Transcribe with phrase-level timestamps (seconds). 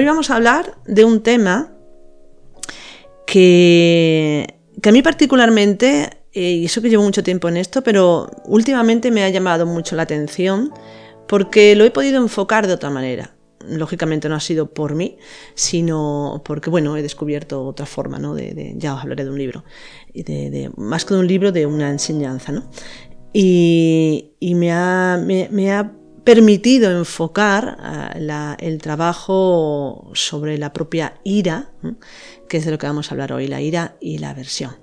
[0.00, 1.72] hoy vamos a hablar de un tema
[3.26, 4.46] que,
[4.80, 9.10] que a mí particularmente, eh, y eso que llevo mucho tiempo en esto, pero últimamente
[9.10, 10.72] me ha llamado mucho la atención
[11.28, 13.34] porque lo he podido enfocar de otra manera.
[13.68, 15.18] Lógicamente no ha sido por mí,
[15.54, 18.34] sino porque, bueno, he descubierto otra forma, ¿no?
[18.34, 19.64] De, ya os hablaré de un libro,
[20.14, 22.70] de, más que de un libro, de una enseñanza, ¿no?
[23.34, 25.92] Y, me, ha, me, ha
[26.24, 31.70] permitido enfocar ah, el trabajo sobre la propia ira,
[32.48, 34.76] que es de lo que vamos a hablar hoy, la ira y la aversión.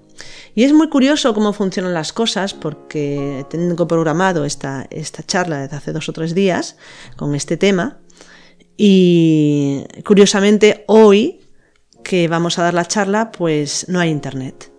[0.55, 5.75] Y es muy curioso cómo funcionan las cosas porque tengo programado esta, esta charla desde
[5.75, 6.77] hace dos o tres días
[7.15, 7.99] con este tema
[8.75, 11.41] y curiosamente hoy
[12.03, 14.71] que vamos a dar la charla pues no hay internet.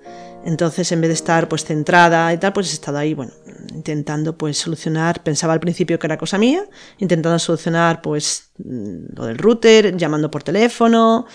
[0.48, 3.32] Entonces, en vez de estar pues centrada y tal, pues he estado ahí, bueno,
[3.74, 6.64] intentando pues solucionar, pensaba al principio que era cosa mía,
[6.96, 11.26] intentando solucionar pues lo del router, llamando por teléfono,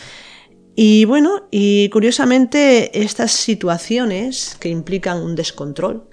[0.75, 6.09] y bueno, y curiosamente estas situaciones que implican un descontrol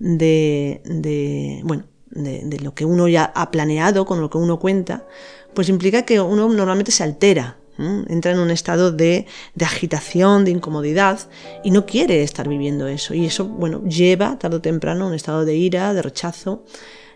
[0.00, 5.06] de, de bueno, de, lo que uno ya ha planeado, con lo que uno cuenta,
[5.54, 10.50] pues implica que uno normalmente se altera, entra en un estado de, de, agitación, de
[10.50, 11.18] incomodidad
[11.64, 13.14] y no quiere estar viviendo eso.
[13.14, 16.64] Y eso, bueno, lleva tarde o temprano a un estado de ira, de rechazo,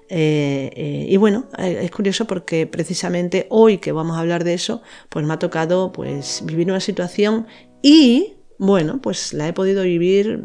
[0.08, 4.54] eh, eh, y bueno, eh, es curioso porque precisamente hoy que vamos a hablar de
[4.54, 7.46] eso, pues me ha tocado pues vivir una situación
[7.82, 10.44] y bueno, pues la he podido vivir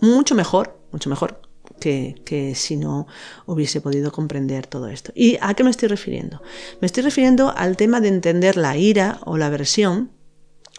[0.00, 1.40] mucho mejor, mucho mejor
[1.80, 3.06] que, que, si no
[3.46, 5.12] hubiese podido comprender todo esto.
[5.14, 6.40] ¿Y a qué me estoy refiriendo?
[6.80, 10.12] Me estoy refiriendo al tema de entender la ira o la aversión,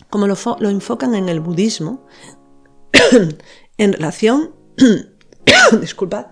[0.09, 2.05] como lo, lo enfocan en el budismo,
[3.77, 4.55] en relación,
[5.81, 6.27] disculpad,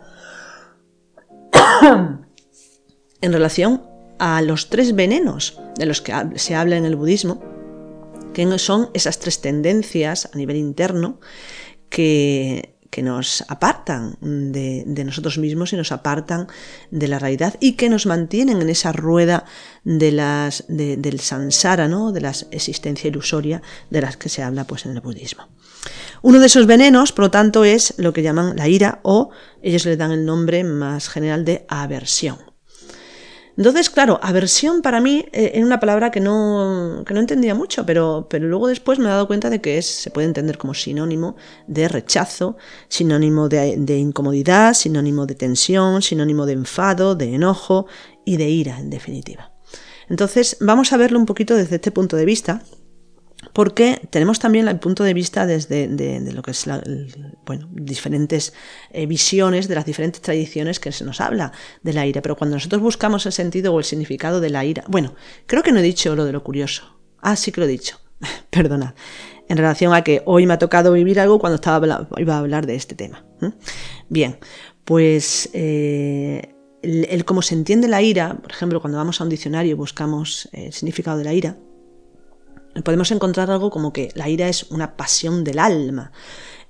[3.21, 3.83] en relación
[4.19, 7.41] a los tres venenos de los que se habla en el budismo,
[8.33, 11.19] que son esas tres tendencias a nivel interno
[11.89, 16.47] que, nos apartan de, nosotros mismos y nos apartan
[16.91, 19.45] de la realidad y que nos mantienen en esa rueda
[19.83, 22.11] del sansara, ¿no?
[22.11, 25.47] de la existencia ilusoria de las que se habla pues, en el budismo.
[26.21, 29.29] Uno de esos venenos, por lo tanto, es lo que llaman la ira o
[29.61, 32.48] ellos le dan el nombre más general de aversión.
[33.59, 38.47] Entonces, claro, aversión para mí eh, una palabra que no, no entendía mucho, pero, pero,
[38.47, 41.35] luego después me he dado cuenta de que es, se puede entender como sinónimo
[41.67, 42.55] de rechazo,
[42.87, 47.87] sinónimo de incomodidad, sinónimo de tensión, sinónimo de enfado, de enojo
[48.23, 49.51] y de ira, en definitiva.
[50.07, 52.63] Entonces, vamos a verlo un poquito desde este punto de vista
[53.59, 56.81] porque tenemos también el punto de vista desde de, lo que es la,
[57.45, 58.53] bueno, diferentes
[58.89, 61.51] eh, visiones de las diferentes tradiciones que se nos habla
[61.83, 62.21] de la ira.
[62.21, 65.13] Pero cuando nosotros buscamos el sentido o el significado de la ira, bueno,
[65.45, 67.01] creo que no he dicho lo de lo curioso.
[67.19, 67.99] Ah, sí que lo he dicho.
[68.49, 68.93] Perdonad.
[69.49, 72.65] En relación a que hoy me ha tocado vivir algo cuando estaba iba a hablar
[72.65, 73.25] de este tema.
[74.07, 74.37] Bien,
[74.85, 79.71] pues eh, el, cómo se entiende la ira, por ejemplo, cuando vamos a un diccionario
[79.71, 81.57] y buscamos el significado de la ira,
[82.83, 86.11] podemos encontrar algo como que la ira es una pasión del alma,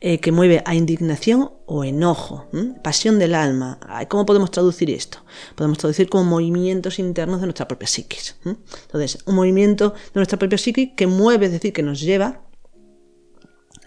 [0.02, 2.48] eh, que mueve a indignación o enojo.
[2.84, 3.80] Pasión del alma.
[4.08, 5.20] ¿Cómo podemos traducir esto?
[5.56, 8.38] Podemos traducir como movimientos internos de nuestra propia psiquis.
[8.46, 12.42] Entonces, un movimiento de nuestra propia psiquis que mueve, es decir, que nos lleva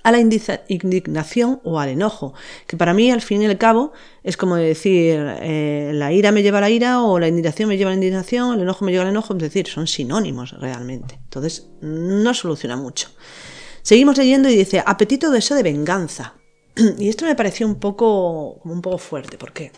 [0.03, 2.35] a la indignación o al enojo,
[2.67, 3.93] que para mí al fin y al cabo
[4.23, 7.77] es como decir eh, la ira me lleva a la ira o la indignación me
[7.77, 11.19] lleva a la indignación, el enojo me lleva al enojo, es decir, son sinónimos realmente.
[11.25, 13.09] Entonces no soluciona mucho.
[13.83, 16.35] Seguimos leyendo y dice apetito o deseo de venganza.
[16.99, 19.73] Y esto me pareció un poco, un poco fuerte, porque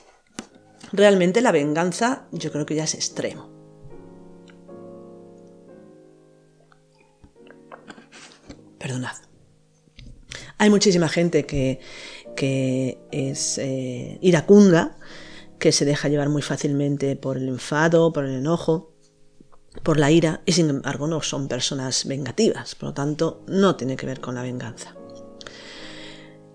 [0.92, 3.50] realmente la venganza yo creo que ya es extremo.
[8.78, 9.23] Perdonad.
[10.59, 11.81] Hay muchísima gente que,
[13.11, 14.96] es eh, iracunda,
[15.58, 18.94] que se deja llevar muy fácilmente por el enfado, por el enojo,
[19.82, 23.96] por la ira, y sin embargo no son personas vengativas, por lo tanto no tiene
[23.96, 24.94] que ver con la venganza.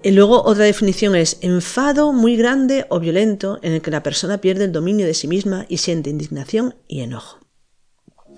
[0.02, 4.40] Y luego otra definición es enfado muy grande o violento en el que la persona
[4.40, 7.40] pierde el dominio de sí misma y siente indignación y enojo.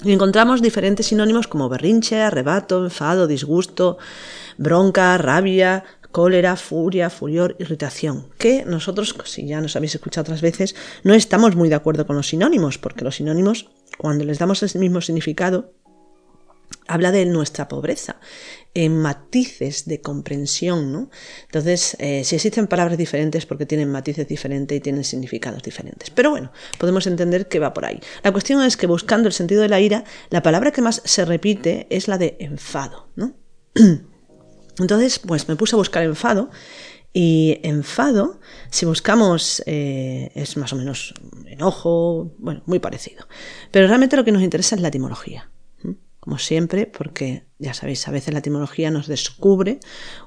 [0.04, 4.00] Y encontramos diferentes sinónimos como berrinche, arrebato, enfado, disgusto,
[4.62, 10.76] bronca, rabia, cólera, furia, furior, irritación, que nosotros, si ya nos habéis escuchado otras veces,
[11.04, 14.80] no estamos muy de acuerdo con los sinónimos, porque los sinónimos, cuando les damos el
[14.80, 15.74] mismo significado,
[16.88, 18.18] habla de nuestra pobreza
[18.74, 21.10] en matices de comprensión, ¿no?
[21.44, 26.10] Entonces, eh, si existen palabras diferentes porque tienen matices diferentes y tienen significados diferentes.
[26.10, 28.00] Pero bueno, podemos entender que va por ahí.
[28.24, 31.26] La cuestión es que buscando el sentido de la ira, la palabra que más se
[31.26, 33.34] repite es la de enfado, ¿no?
[34.82, 36.50] Entonces, pues me puse a buscar enfado
[37.14, 38.40] y enfado,
[38.70, 41.14] si buscamos, eh, es más o menos
[41.46, 43.28] enojo, bueno, muy parecido.
[43.72, 45.50] Pero realmente lo que nos interesa es la etimología
[46.22, 49.80] como siempre, porque ya sabéis, a veces la etimología nos descubre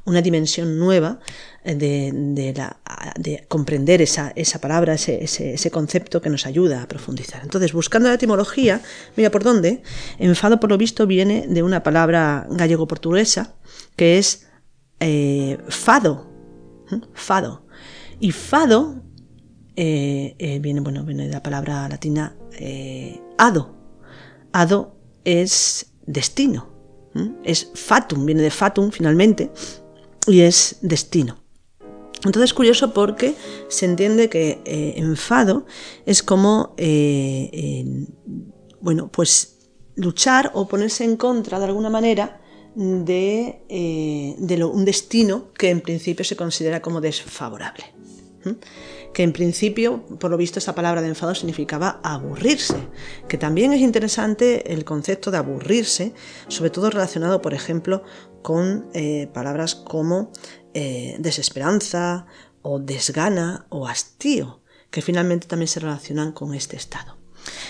[0.05, 1.21] una dimensión nueva
[1.65, 7.45] de, comprender esa, palabra, ese, concepto que nos ayuda a profundizar.
[7.45, 8.81] Entonces, buscando la etimología,
[9.17, 9.83] mira por dónde,
[10.19, 13.55] enfado por lo visto viene de una palabra gallego-portuguesa
[13.96, 14.49] que es
[15.00, 16.31] eh, fado,
[17.12, 17.67] fado.
[18.20, 19.02] Y fado
[19.76, 22.37] eh, eh, viene, bueno, viene de la palabra latina
[23.38, 23.75] ado.
[24.52, 26.73] Ado es destino.
[27.44, 29.52] Es fatum, viene de fatum finalmente,
[30.26, 31.44] y es destino.
[32.25, 33.35] Entonces es curioso porque
[33.69, 35.67] se entiende que eh, enfado
[36.06, 38.06] es como, eh,
[38.81, 42.41] bueno, pues luchar o ponerse en contra de alguna manera
[42.75, 47.85] de, eh, un destino que en principio se considera como desfavorable
[49.15, 52.76] que en principio, por lo visto, esa palabra de enfado significaba aburrirse,
[53.29, 56.12] que también es interesante el concepto de aburrirse,
[56.49, 58.03] sobre todo relacionado, por ejemplo,
[58.43, 60.32] con eh, palabras como
[60.75, 62.27] eh, desesperanza
[62.61, 67.24] o desgana o hastío, que finalmente también se relacionan con este estado.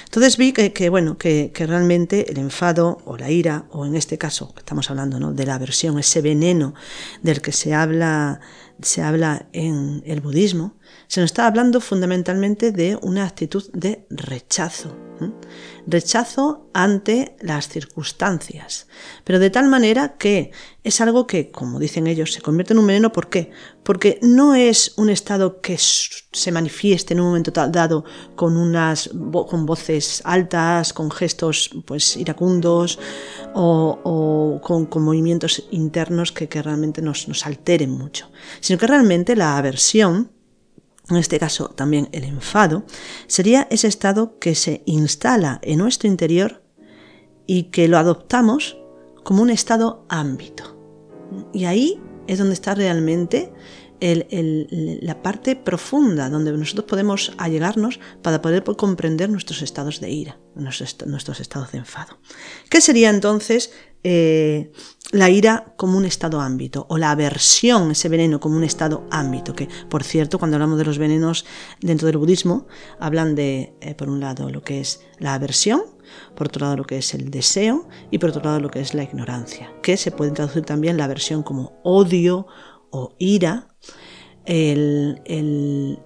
[0.04, 4.52] Entonces vi que, bueno, que, realmente el enfado o la ira, o en este caso
[4.56, 5.32] estamos hablando ¿no?
[5.32, 6.74] de la aversión, ese veneno
[7.22, 8.40] del que se habla,
[8.80, 10.76] se habla en el budismo,
[11.06, 14.96] se nos está hablando fundamentalmente de una actitud de rechazo.
[15.86, 18.88] Rechazo ante las circunstancias.
[19.22, 20.50] Pero de tal manera que
[20.82, 23.12] es algo que, como dicen ellos, se convierte en un veneno.
[23.12, 23.50] ¿Por qué?
[23.82, 28.04] Porque no es un estado que se manifieste en un momento dado
[28.34, 29.10] con unas
[29.48, 32.98] con voces altas, con gestos pues iracundos
[33.54, 38.30] o, con, movimientos internos que, realmente nos, nos alteren mucho.
[38.64, 40.30] Sino que realmente la aversión
[41.10, 42.84] en este caso también el enfado,
[43.26, 46.62] sería ese estado que se instala en nuestro interior
[47.46, 48.78] y que lo adoptamos
[49.22, 50.78] como un estado ámbito.
[51.52, 53.52] Y ahí es donde está realmente
[54.00, 61.40] la parte profunda donde nosotros podemos allegarnos para poder comprender nuestros estados de ira, nuestros,
[61.40, 62.18] estados de enfado.
[62.68, 64.72] ¿Qué sería entonces eh,
[65.12, 69.54] la ira como un estado ámbito o la aversión, ese veneno como un estado ámbito?
[69.54, 71.46] Que, por cierto, cuando hablamos de los venenos
[71.80, 72.66] dentro del budismo,
[72.98, 75.82] hablan de, eh, por un lado, lo que es la aversión,
[76.34, 78.94] por otro lado lo que es el deseo y por otro lado lo que es
[78.94, 82.46] la ignorancia, que se puede traducir también la aversión como odio
[82.94, 83.74] o ira
[84.46, 85.98] el, el,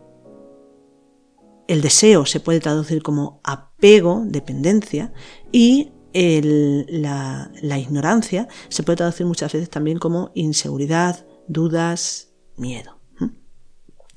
[1.82, 5.12] deseo se puede traducir como apego, dependencia,
[5.52, 12.96] y la, ignorancia se puede traducir muchas veces también como inseguridad, dudas, miedo.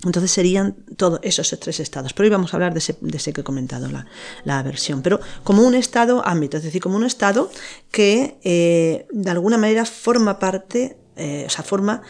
[0.04, 2.14] Entonces serían todos esos tres estados.
[2.14, 5.04] Pero hoy vamos a hablar de ese, que he comentado, la, aversión.
[5.04, 7.52] Pero como un estado ámbito, es decir, como un estado
[7.92, 12.02] que eh, de alguna manera forma parte, eh, o sea, forma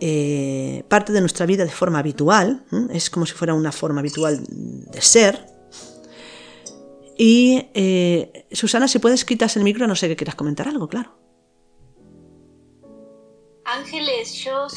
[0.00, 4.40] eh, parte de nuestra vida de forma habitual, es como si fuera una forma habitual
[4.48, 5.44] de ser.
[7.16, 11.18] Y eh, Susana, si puedes quitarse el micro, no sé que quieras comentar algo, claro.
[13.64, 14.68] Ángeles, yo,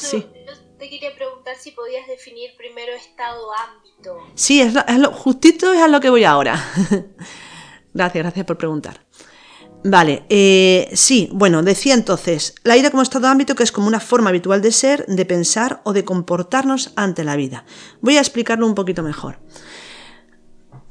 [0.82, 4.18] te quería preguntar si podías definir primero estado-ámbito.
[4.34, 6.60] Sí, es lo, justito es a lo que voy ahora.
[7.94, 9.06] gracias, gracias por preguntar.
[9.84, 13.88] Vale, eh, sí, bueno, decía entonces, la ira como estado de ámbito que es como
[13.88, 17.64] una forma habitual de ser, de pensar o de comportarnos ante la vida.
[18.00, 19.40] Voy a explicarlo un poquito mejor.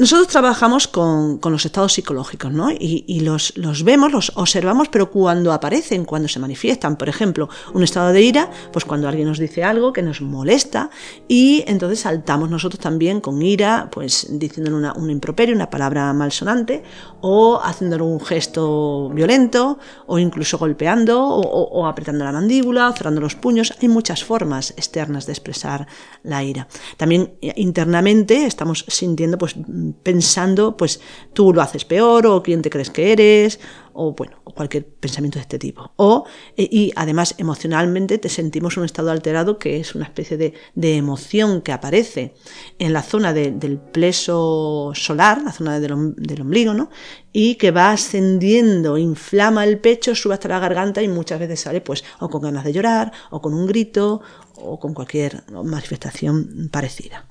[0.02, 2.72] Nosotros trabajamos con, los estados psicológicos, ¿no?
[2.72, 3.54] Y, los,
[3.84, 8.50] vemos, los observamos, pero cuando aparecen, cuando se manifiestan, por ejemplo, un estado de ira,
[8.74, 10.90] pues cuando alguien nos dice algo que nos molesta
[11.28, 16.82] y entonces saltamos nosotros también con ira, pues diciéndole una, un improperio, una palabra malsonante,
[17.22, 19.78] o haciéndole un gesto violento,
[20.08, 23.76] o incluso golpeando, o, apretando la mandíbula, o cerrando los puños.
[23.80, 25.86] Hay muchas formas externas de expresar
[26.24, 26.68] la ira.
[26.98, 29.56] También internamente estamos sintiendo pues
[30.04, 31.02] pensando, pues
[31.34, 33.60] tú lo haces peor o quién te crees que eres
[33.94, 35.92] o bueno, cualquier pensamiento de este tipo.
[35.96, 36.26] O,
[36.58, 41.62] eh, y además emocionalmente te sentimos un estado alterado que es una especie de, emoción
[41.62, 42.34] que aparece
[42.80, 46.90] en la zona del pleso solar, la zona del, del, ombligo, ¿no?
[47.32, 51.82] Y que va ascendiendo, inflama el pecho, sube hasta la garganta y muchas veces sale
[51.82, 54.22] pues o con ganas de llorar, o con un grito,
[54.56, 57.26] o con cualquier manifestación parecida.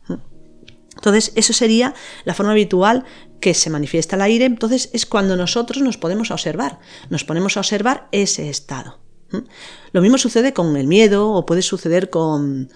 [1.00, 3.04] Entonces, eso sería la forma habitual
[3.40, 4.44] que se manifiesta el aire.
[4.44, 6.78] Entonces, es cuando nosotros nos podemos observar,
[7.08, 8.98] nos ponemos a observar ese estado.
[9.92, 12.68] Lo mismo sucede con el miedo o puede suceder con,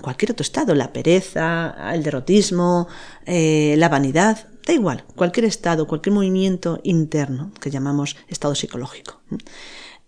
[0.00, 2.86] cualquier otro estado, la pereza, el derrotismo,
[3.26, 9.22] eh, la vanidad, da igual, cualquier estado, cualquier movimiento interno que llamamos estado psicológico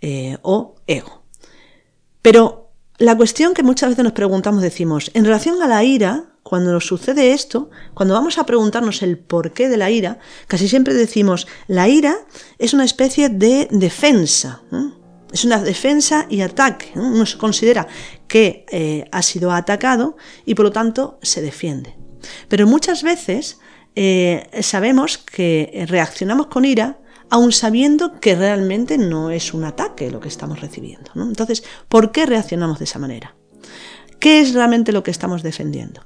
[0.00, 1.24] eh, o ego.
[2.22, 6.72] Pero la cuestión que muchas veces nos preguntamos, decimos, en relación a la ira, cuando
[6.72, 11.48] nos sucede esto, cuando vamos a preguntarnos el porqué de la ira, casi siempre decimos,
[11.66, 12.14] la ira
[12.58, 14.62] es una especie de defensa.
[15.32, 16.92] Es una defensa y ataque.
[16.94, 17.88] Uno se considera
[18.28, 21.96] que eh, ha sido atacado y por lo tanto se defiende.
[22.48, 23.58] Pero muchas veces
[23.96, 26.98] eh, sabemos que reaccionamos con ira
[27.30, 31.10] aun sabiendo que realmente no es un ataque lo que estamos recibiendo.
[31.16, 33.34] Entonces, ¿por qué reaccionamos de esa manera?
[34.20, 36.02] ¿Qué es realmente lo que estamos defendiendo?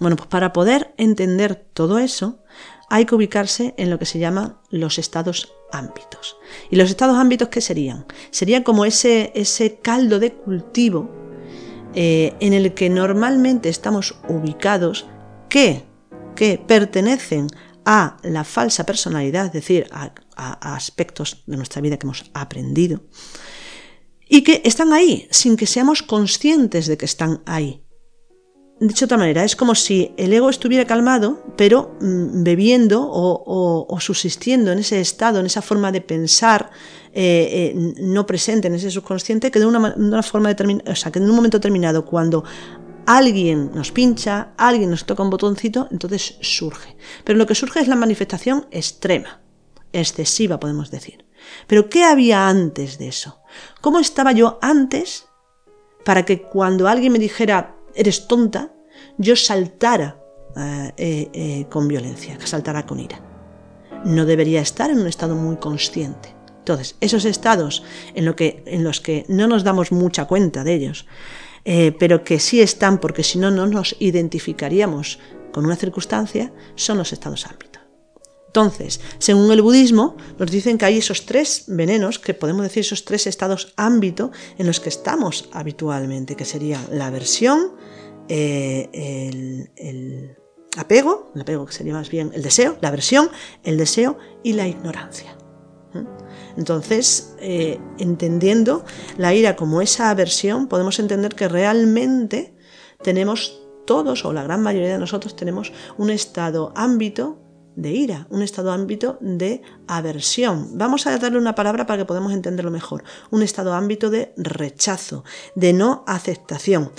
[0.00, 2.42] Bueno, pues para poder entender todo eso,
[2.88, 6.36] hay que ubicarse en lo que se llama los estados ámbitos.
[6.70, 8.06] ¿Y los estados ámbitos qué serían?
[8.30, 11.10] Serían como ese, ese caldo de cultivo
[11.94, 15.06] eh, en el que normalmente estamos ubicados
[15.48, 15.84] que,
[16.36, 17.48] que pertenecen
[17.84, 23.00] a la falsa personalidad, es decir, a aspectos de nuestra vida que hemos aprendido,
[24.28, 27.81] y que están ahí sin que seamos conscientes de que están ahí.
[28.84, 33.96] Dicho de otra manera, es como si el ego estuviera calmado, pero mm, bebiendo o,
[34.00, 36.68] subsistiendo en ese estado, en esa forma de pensar
[37.12, 41.20] eh, eh, no presente en ese subconsciente, que de una, forma determinada, o sea, que
[41.20, 42.42] en un momento determinado, cuando
[43.06, 46.96] alguien nos pincha, alguien nos toca un botoncito, entonces surge.
[47.22, 49.42] Pero lo que surge es la manifestación extrema,
[49.92, 51.24] excesiva, podemos decir.
[51.68, 53.42] Pero ¿qué había antes de eso?
[53.80, 55.26] ¿Cómo estaba yo antes
[56.04, 58.72] para que cuando alguien me dijera eres tonta,
[59.18, 60.18] yo saltara
[60.56, 63.20] eh, eh, eh, con violencia, saltara con ira.
[64.04, 66.34] No debería estar en un estado muy consciente.
[66.58, 67.82] Entonces, esos estados
[68.14, 71.06] en, lo que, en los que no nos damos mucha cuenta de ellos,
[71.64, 75.18] pero que sí están porque si no, no nos identificaríamos
[75.52, 77.71] con una circunstancia, son los estados ámbitos.
[78.52, 83.06] Entonces, según el budismo, nos dicen que hay esos tres venenos, que podemos decir esos
[83.06, 87.72] tres estados ámbito en los que estamos habitualmente, que sería la aversión,
[88.28, 88.90] eh,
[89.74, 90.36] el,
[90.76, 93.30] apego, el apego que sería más bien el deseo, la aversión,
[93.64, 95.34] el deseo y la ignorancia.
[96.58, 98.84] Entonces, eh, entendiendo
[99.16, 102.54] la ira como esa aversión, podemos entender que realmente
[103.02, 107.41] tenemos todos, o la gran mayoría de nosotros, tenemos un estado ámbito
[107.76, 110.76] de ira, un estado ámbito de aversión.
[110.78, 113.04] Vamos a darle una palabra para que podamos entenderlo mejor.
[113.30, 115.24] Un estado ámbito de rechazo,
[115.54, 116.92] de no aceptación.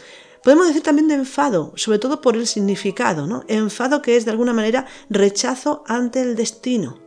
[0.43, 3.43] Podemos decir también de enfado, sobre todo por el significado, ¿no?
[3.47, 6.99] Enfado que es de alguna manera rechazo ante el destino.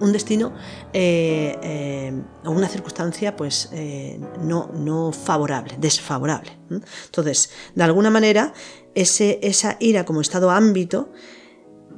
[0.00, 0.54] Un destino
[0.94, 6.58] eh, eh, o una circunstancia pues eh, no, no, favorable, desfavorable.
[6.70, 8.54] Entonces, de alguna manera,
[8.94, 11.12] ese, esa ira como estado ámbito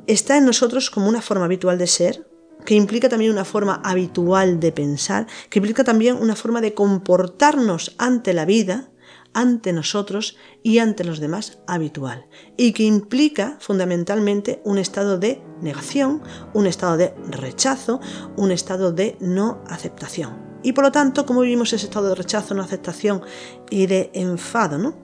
[0.07, 2.27] está en nosotros como una forma habitual de ser,
[2.65, 7.95] que implica también una forma habitual de pensar, que implica también una forma de comportarnos
[7.99, 8.91] ante la vida,
[9.35, 16.23] ante nosotros y ante los demás habitual, y que implica fundamentalmente un estado de negación,
[16.55, 18.01] un estado de rechazo,
[18.37, 20.53] un estado de no aceptación.
[20.63, 23.23] Y por lo tanto, ¿cómo vivimos ese estado de rechazo, no aceptación
[23.71, 24.79] y de enfado?
[24.79, 24.95] ¿no?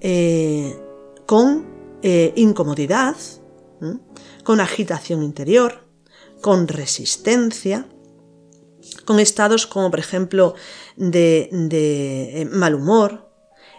[0.00, 0.76] Eh,
[1.26, 1.66] con
[2.02, 3.16] eh, incomodidad,
[4.46, 5.82] con agitación interior,
[6.40, 7.88] con resistencia,
[9.04, 10.54] con estados como por ejemplo
[10.94, 13.28] de, eh, mal humor,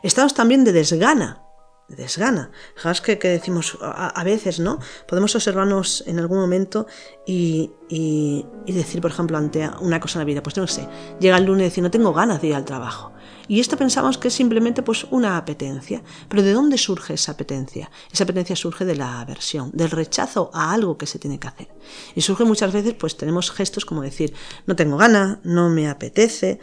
[0.03, 1.41] estados también de desgana,
[1.87, 2.51] de desgana.
[2.75, 4.79] Fijaos que, decimos a, veces, ¿no?
[5.07, 6.85] Podemos observarnos en algún momento
[7.25, 10.85] y, y, decir, por ejemplo, ante una cosa en la vida, pues no sé,
[11.21, 13.13] llega el lunes y decir, no tengo ganas de ir al trabajo.
[13.47, 16.01] Y esto pensamos que es simplemente pues una apetencia.
[16.27, 17.89] Pero ¿de dónde surge esa apetencia?
[18.11, 21.67] Esa apetencia surge de la aversión, del rechazo a algo que se tiene que hacer.
[22.15, 24.33] Y surge muchas veces, pues tenemos gestos como decir,
[24.65, 26.59] no tengo gana, no me apetece,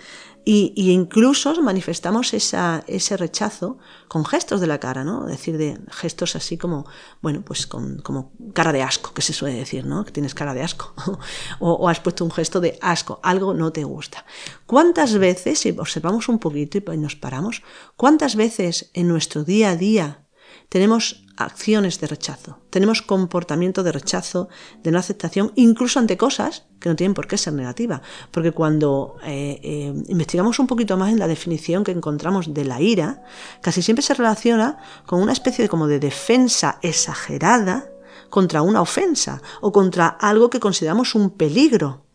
[0.47, 5.25] Y, incluso manifestamos ese rechazo con gestos de la cara, ¿no?
[5.25, 6.87] Es decir, de gestos así como,
[7.23, 10.05] bueno, pues con, como cara de asco, que se suele decir, ¿no?
[10.05, 10.93] Que tienes cara de asco.
[11.61, 14.27] o, o, has puesto un gesto de asco, algo no te gusta.
[14.67, 17.63] ¿Cuántas veces, si observamos un poquito y nos paramos,
[17.97, 20.24] cuántas veces en nuestro día a día
[20.69, 24.49] tenemos acciones de rechazo, tenemos comportamiento de rechazo,
[24.83, 28.03] de no aceptación, incluso ante cosas que no tienen por qué ser negativas.
[28.31, 32.81] Porque cuando eh, eh, investigamos un poquito más en la definición que encontramos de la
[32.81, 33.23] ira,
[33.63, 37.89] casi siempre se relaciona con una especie de como de defensa exagerada
[38.35, 42.07] contra una ofensa o contra algo que consideramos un peligro,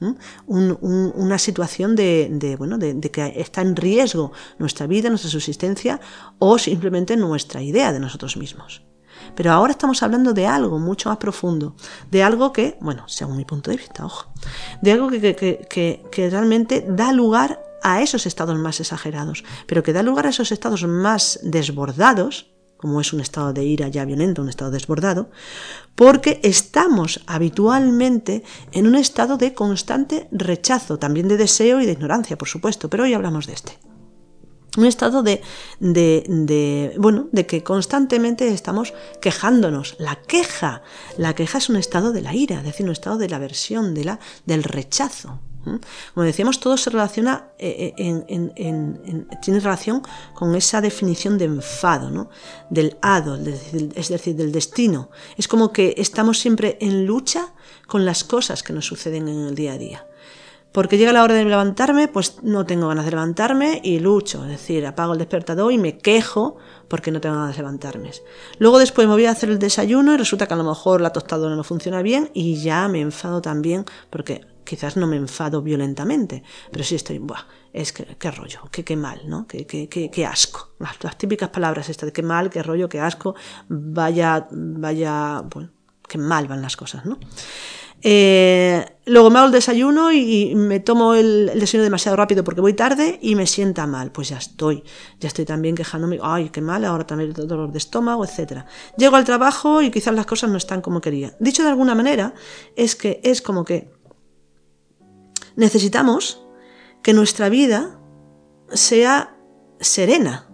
[0.48, 6.02] una situación de, bueno, de, que está en riesgo nuestra vida, nuestra subsistencia
[6.38, 8.84] o simplemente nuestra idea de nosotros mismos.
[9.34, 11.78] Pero ahora estamos hablando de algo mucho más profundo,
[12.12, 14.30] de algo que, bueno, según mi punto de vista, ojo,
[14.82, 15.22] de algo que,
[15.70, 20.32] que, que realmente da lugar a esos estados más exagerados, pero que da lugar a
[20.32, 25.30] esos estados más desbordados, como es un estado de ira ya violento, un estado desbordado,
[25.96, 32.38] porque estamos habitualmente en un estado de constante rechazo, también de deseo y de ignorancia,
[32.38, 33.78] por supuesto, pero hoy hablamos de este.
[34.78, 35.42] Un estado de,
[35.80, 39.96] de, bueno, de que constantemente estamos quejándonos.
[40.00, 40.84] La queja,
[41.18, 43.94] la queja es un estado de la ira, es decir, un estado de la aversión,
[43.94, 45.42] de la, del rechazo.
[45.63, 50.01] Como decíamos, todo se relaciona, eh, eh, tiene relación
[50.34, 52.30] con esa definición de enfado,
[52.70, 55.10] del hado, es decir, del destino.
[55.38, 57.54] Es como que estamos siempre en lucha
[57.88, 60.06] con las cosas que nos suceden en el día a día.
[60.72, 64.44] Porque llega la hora de levantarme, pues no tengo ganas de levantarme y lucho.
[64.44, 68.12] Es decir, apago el despertador y me quejo porque no tengo ganas de levantarme.
[68.60, 71.12] Luego después me voy a hacer el desayuno y resulta que a lo mejor la
[71.12, 76.44] tostadora no funciona bien y ya me enfado también porque quizás no me enfado violentamente,
[76.72, 79.48] pero sí estoy, Buah, es que qué rollo, qué, mal, ¿no?
[79.48, 80.70] Qué, asco.
[81.02, 83.34] Las, típicas palabras estas de qué mal, qué rollo, qué asco,
[83.68, 85.72] vaya, vaya, bueno,
[86.08, 87.18] qué mal van las cosas, ¿no?
[88.02, 92.74] Eh, luego me hago el desayuno y me tomo el, desayuno demasiado rápido porque voy
[92.74, 94.12] tarde y me sienta mal.
[94.12, 94.84] Pues ya estoy,
[95.20, 98.66] ya estoy también quejándome, ay, qué mal, ahora también dolor de estómago, etc.
[98.98, 101.36] Llego al trabajo y quizás las cosas no están como quería.
[101.40, 102.36] Dicho de alguna manera,
[102.76, 103.99] es que es como que
[105.56, 106.41] necesitamos
[107.01, 108.00] que nuestra vida
[108.72, 109.36] sea
[109.79, 110.50] serena,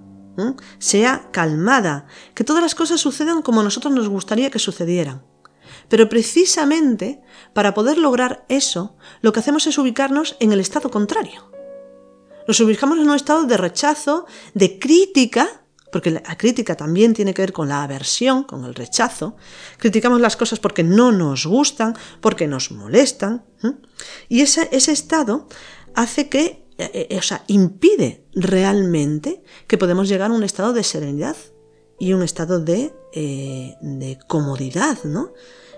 [0.79, 5.24] sea calmada, que todas las cosas sucedan como a nosotros nos gustaría que sucedieran.
[5.89, 7.22] Pero precisamente
[7.53, 11.51] para poder lograr eso, lo que hacemos es ubicarnos en el estado contrario.
[12.48, 15.64] Nos ubicamos en un estado de rechazo, de crítica,
[15.96, 19.38] porque la crítica también tiene que ver con la aversión, con el rechazo.
[19.77, 23.46] Criticamos las cosas porque no nos gustan, porque nos molestan.
[24.27, 25.48] Y ese, estado
[25.94, 30.84] hace que, eh, eh, o sea, impide realmente que podemos llegar a un estado de
[30.84, 31.38] serenidad
[31.98, 35.31] y un estado de, eh, de comodidad, ¿no?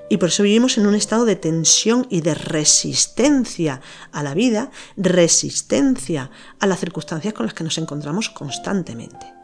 [0.10, 4.72] Y por eso vivimos en un estado de tensión y de resistencia a la vida,
[4.96, 9.37] resistencia a las circunstancias con las que nos encontramos constantemente.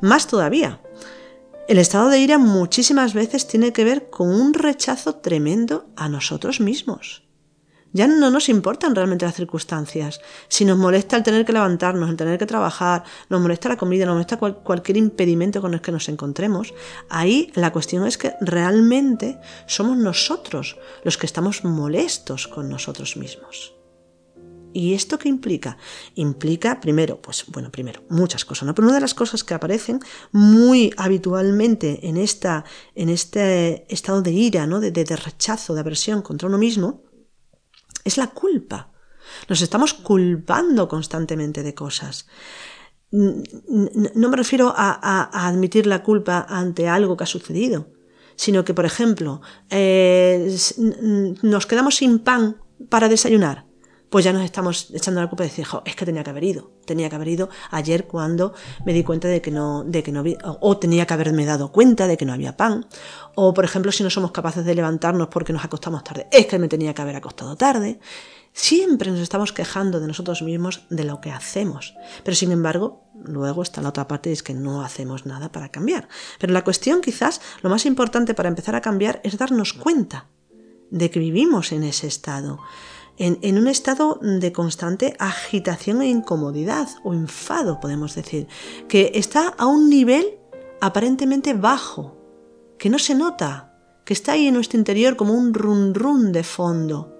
[0.00, 0.80] Más todavía,
[1.66, 6.60] el estado de ira muchísimas veces tiene que ver con un rechazo tremendo a nosotros
[6.60, 7.24] mismos.
[7.92, 10.20] Ya no nos importan realmente las circunstancias.
[10.46, 14.06] Si nos molesta el tener que levantarnos, el tener que trabajar, nos molesta la comida,
[14.06, 16.74] nos molesta cualquier impedimento con el que nos encontremos,
[17.08, 23.77] ahí la cuestión es que realmente somos nosotros los que estamos molestos con nosotros mismos.
[24.72, 25.78] ¿Y esto qué implica?
[26.14, 28.74] Implica, primero, pues bueno, primero, muchas cosas, ¿no?
[28.74, 30.00] Pero una de las cosas que aparecen
[30.32, 34.80] muy habitualmente en, esta, en este estado de ira, ¿no?
[34.80, 37.02] de, de rechazo, de aversión contra uno mismo,
[38.04, 38.92] es la culpa.
[39.48, 42.26] Nos estamos culpando constantemente de cosas.
[43.10, 47.88] No me refiero a, admitir la culpa ante algo que ha sucedido,
[48.36, 50.54] sino que, por ejemplo, eh,
[51.42, 52.58] nos quedamos sin pan
[52.90, 53.67] para desayunar
[54.10, 56.70] pues ya nos estamos echando la culpa de decir, es que tenía que haber ido,
[56.86, 60.20] tenía que haber ido ayer cuando me di cuenta de que no, de que no
[60.20, 62.86] había, o tenía que haberme dado cuenta de que no había pan,
[63.34, 66.58] o por ejemplo si no somos capaces de levantarnos porque nos acostamos tarde, es que
[66.58, 68.00] me tenía que haber acostado tarde.
[68.52, 71.94] Siempre nos estamos quejando de nosotros mismos de lo que hacemos,
[72.24, 76.08] pero sin embargo luego está la otra parte es que no hacemos nada para cambiar.
[76.40, 80.26] Pero la cuestión quizás lo más importante para empezar a cambiar es darnos cuenta
[80.90, 82.58] de que vivimos en ese estado
[83.18, 88.46] en, un estado de constante agitación e incomodidad o enfado, podemos decir,
[88.88, 90.38] que está a un nivel
[90.80, 92.16] aparentemente bajo,
[92.78, 96.44] que no se nota, que está ahí en nuestro interior como un run run de
[96.44, 97.14] fondo,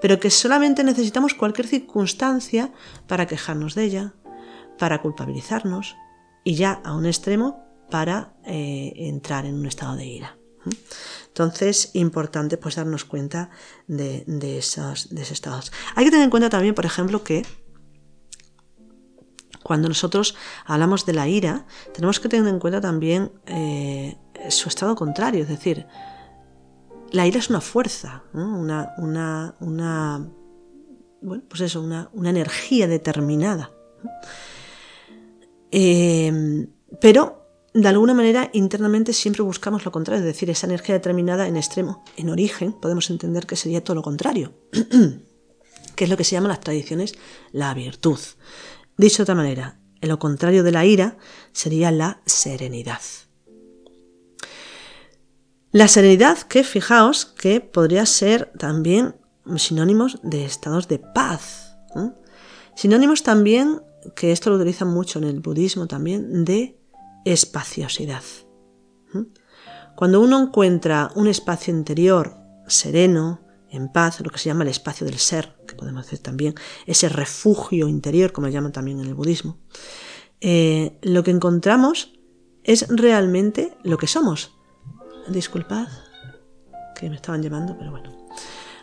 [0.00, 2.72] pero que solamente necesitamos cualquier circunstancia
[3.06, 4.14] para quejarnos de ella,
[4.78, 5.96] para culpabilizarnos
[6.44, 10.39] y ya a un extremo para eh, entrar en un estado de ira.
[11.28, 13.50] Entonces, importante pues darnos cuenta
[13.86, 14.24] de,
[14.58, 15.72] esos, estados.
[15.94, 17.46] Hay que tener en cuenta también, por ejemplo, que
[19.62, 24.18] cuando nosotros hablamos de la ira, tenemos que tener en cuenta también eh,
[24.48, 25.86] su estado contrario, es decir,
[27.12, 30.28] la ira es una fuerza, una, una,
[31.20, 33.70] bueno, pues eso, una, una energía determinada.
[35.70, 36.66] Eh,
[37.00, 37.39] pero
[37.72, 42.02] de alguna manera internamente siempre buscamos lo contrario, es decir, esa energía determinada en extremo,
[42.16, 44.54] en origen, podemos entender que sería todo lo contrario,
[45.94, 47.14] que es lo que se llama las tradiciones
[47.52, 48.18] la virtud.
[48.96, 51.16] Dicho de otra manera, en lo contrario de la ira
[51.52, 53.00] sería la serenidad.
[55.72, 59.14] La serenidad que, fijaos, que podría ser también
[59.56, 61.76] sinónimos de estados de paz.
[62.74, 63.80] Sinónimos también,
[64.16, 66.79] que esto lo utilizan mucho en el budismo también, de
[67.24, 68.22] espaciosidad.
[69.12, 69.22] ¿Mm?
[69.96, 75.06] Cuando uno encuentra un espacio interior sereno, en paz, lo que se llama el espacio
[75.06, 76.54] del ser, que podemos decir también,
[76.86, 79.58] ese refugio interior, como lo llaman también en el budismo,
[80.40, 82.18] eh, lo que encontramos
[82.64, 84.56] es realmente lo que somos.
[85.28, 85.88] Disculpad,
[86.98, 88.10] que me estaban llevando, pero bueno.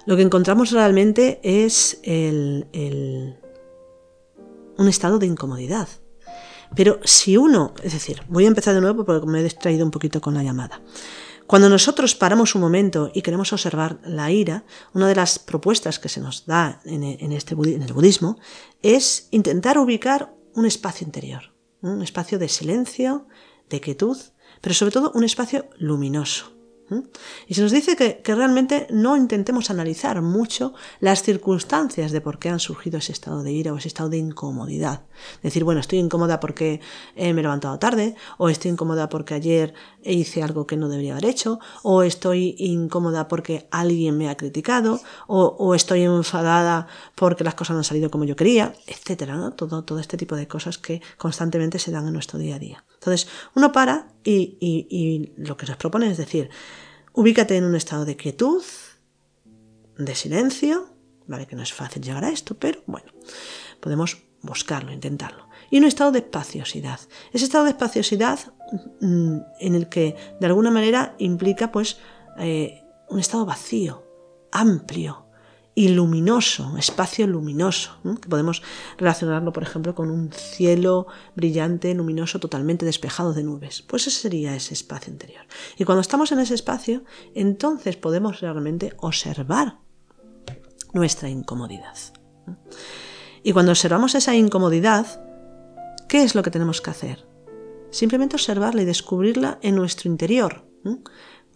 [0.05, 1.99] Lo que encontramos realmente es
[4.77, 5.89] un estado de incomodidad,
[6.75, 9.91] pero si uno, es decir, voy a empezar de nuevo porque me he distraído un
[9.91, 10.81] poquito con la llamada.
[11.47, 16.09] Cuando nosotros paramos un momento y queremos observar la ira, una de las propuestas que
[16.09, 18.37] se nos da en, este, en el budismo
[18.81, 23.27] es intentar ubicar un espacio interior, un espacio de silencio,
[23.69, 24.17] de quietud,
[24.59, 26.56] pero sobre todo un espacio luminoso.
[27.47, 32.49] Y se nos dice que, realmente no intentemos analizar mucho las circunstancias de por qué
[32.49, 35.01] han surgido ese estado de ira o ese estado de incomodidad.
[35.43, 36.79] Decir, bueno, estoy incómoda porque
[37.15, 39.73] me he levantado tarde, o estoy incómoda porque ayer
[40.03, 45.01] hice algo que no debería haber hecho, o estoy incómoda porque alguien me ha criticado,
[45.27, 49.99] o, estoy enfadada porque las cosas no han salido como yo quería, etcétera, Todo, todo
[49.99, 52.83] este tipo de cosas que constantemente se dan en nuestro día a día.
[52.95, 56.49] Entonces, uno para y, lo que nos propone es decir,
[57.17, 58.63] ubícate en un estado de quietud,
[59.97, 60.87] de silencio,
[61.25, 63.11] vale que no es fácil llegar a esto, pero bueno,
[63.79, 65.49] podemos buscarlo, intentarlo.
[65.71, 66.99] Y un estado de espaciosidad.
[67.33, 68.39] Ese estado de espaciosidad
[69.01, 71.97] mm, en el que de alguna manera implica pues
[72.37, 74.03] eh, un estado vacío,
[74.51, 75.25] amplio,
[75.77, 78.63] y luminoso, espacio luminoso, que podemos
[78.97, 83.83] relacionarlo, por ejemplo, con un cielo brillante, luminoso, totalmente despejado de nubes.
[83.83, 85.45] Pues ese sería ese espacio interior.
[85.77, 87.03] Y cuando estamos en ese espacio,
[87.35, 89.77] entonces podemos realmente observar
[90.93, 91.95] nuestra incomodidad.
[93.43, 95.05] Y cuando observamos esa incomodidad,
[96.09, 97.27] ¿qué es lo que tenemos que hacer?
[97.91, 100.65] Simplemente observarla y descubrirla en nuestro interior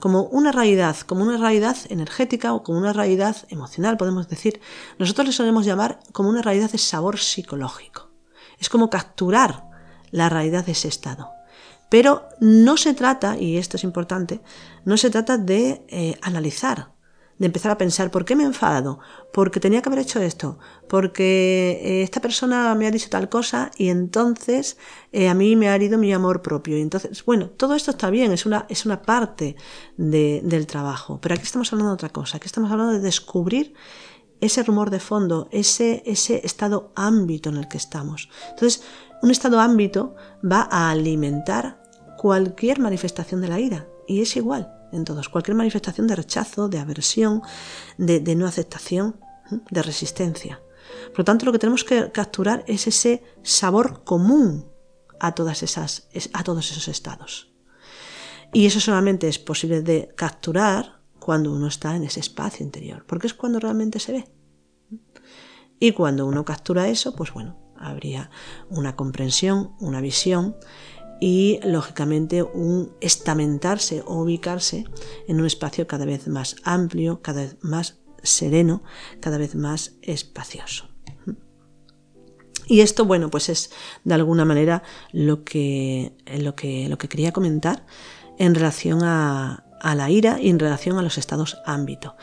[0.01, 4.59] como una realidad, como una realidad energética o como una realidad emocional, podemos decir.
[4.99, 8.09] Nosotros le solemos llamar como una realidad de sabor psicológico.
[8.59, 9.69] Es como capturar
[10.11, 11.29] la realidad de ese estado.
[11.89, 14.41] Pero no se trata, y esto es importante,
[14.83, 16.91] no se trata de eh, analizar
[17.41, 18.99] de empezar a pensar, ¿por qué me he enfadado?
[19.34, 23.71] Porque tenía que haber hecho esto, porque eh, esta persona me ha dicho tal cosa
[23.77, 24.77] y entonces
[25.12, 26.77] eh, a mí me ha herido mi amor propio.
[26.77, 29.56] Y entonces, bueno, todo esto está bien, es una, es una parte
[29.97, 33.73] del trabajo, pero aquí estamos hablando de otra cosa, aquí estamos hablando de descubrir
[34.39, 38.30] ese rumor de fondo, ese, ese estado ámbito en el que estamos.
[38.51, 38.84] Entonces,
[39.23, 41.82] un estado ámbito va a alimentar
[42.19, 45.30] cualquier manifestación de la ira y es igual en todos.
[45.30, 47.41] Cualquier manifestación de rechazo, de aversión,
[47.97, 49.19] de, no aceptación,
[49.69, 50.62] de resistencia.
[51.10, 54.65] Por lo tanto, lo que tenemos que capturar es ese sabor común
[55.19, 57.54] a, todas esas, a todos esos estados.
[58.54, 63.27] Y eso solamente es posible de capturar cuando uno está en ese espacio interior, porque
[63.27, 64.27] es cuando realmente se ve.
[65.80, 68.30] Y cuando uno captura eso, pues bueno, habría
[68.69, 70.56] una comprensión, una visión
[71.21, 74.86] y lógicamente un estamentarse o ubicarse
[75.27, 78.84] en un espacio cada vez más amplio, cada vez más sereno,
[79.21, 80.89] cada vez más espacioso.
[82.65, 83.71] Y esto, bueno, pues es
[84.03, 84.81] de alguna manera
[85.12, 87.86] lo que, lo que, lo que quería comentar
[88.39, 92.15] en relación a, a la ira y en relación a los estados ámbito.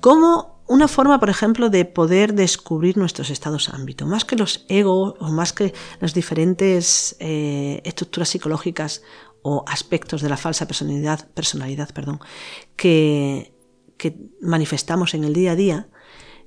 [0.00, 5.16] ¿Cómo una forma, por ejemplo, de poder descubrir nuestros estados ámbito, más que los egos
[5.18, 9.02] o más que las diferentes eh, estructuras psicológicas
[9.42, 12.20] o aspectos de la falsa personalidad, personalidad perdón,
[12.76, 13.52] que,
[13.96, 15.88] que manifestamos en el día a día,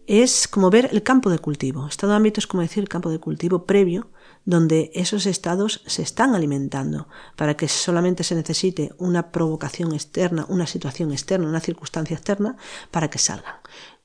[0.08, 1.88] es como ver el campo de cultivo.
[1.88, 4.10] Estado ámbito es como decir el campo de cultivo previo
[4.46, 10.68] donde esos estados se están alimentando, para que solamente se necesite una provocación externa, una
[10.68, 12.58] situación externa, una circunstancia externa,
[12.92, 13.56] para que salgan.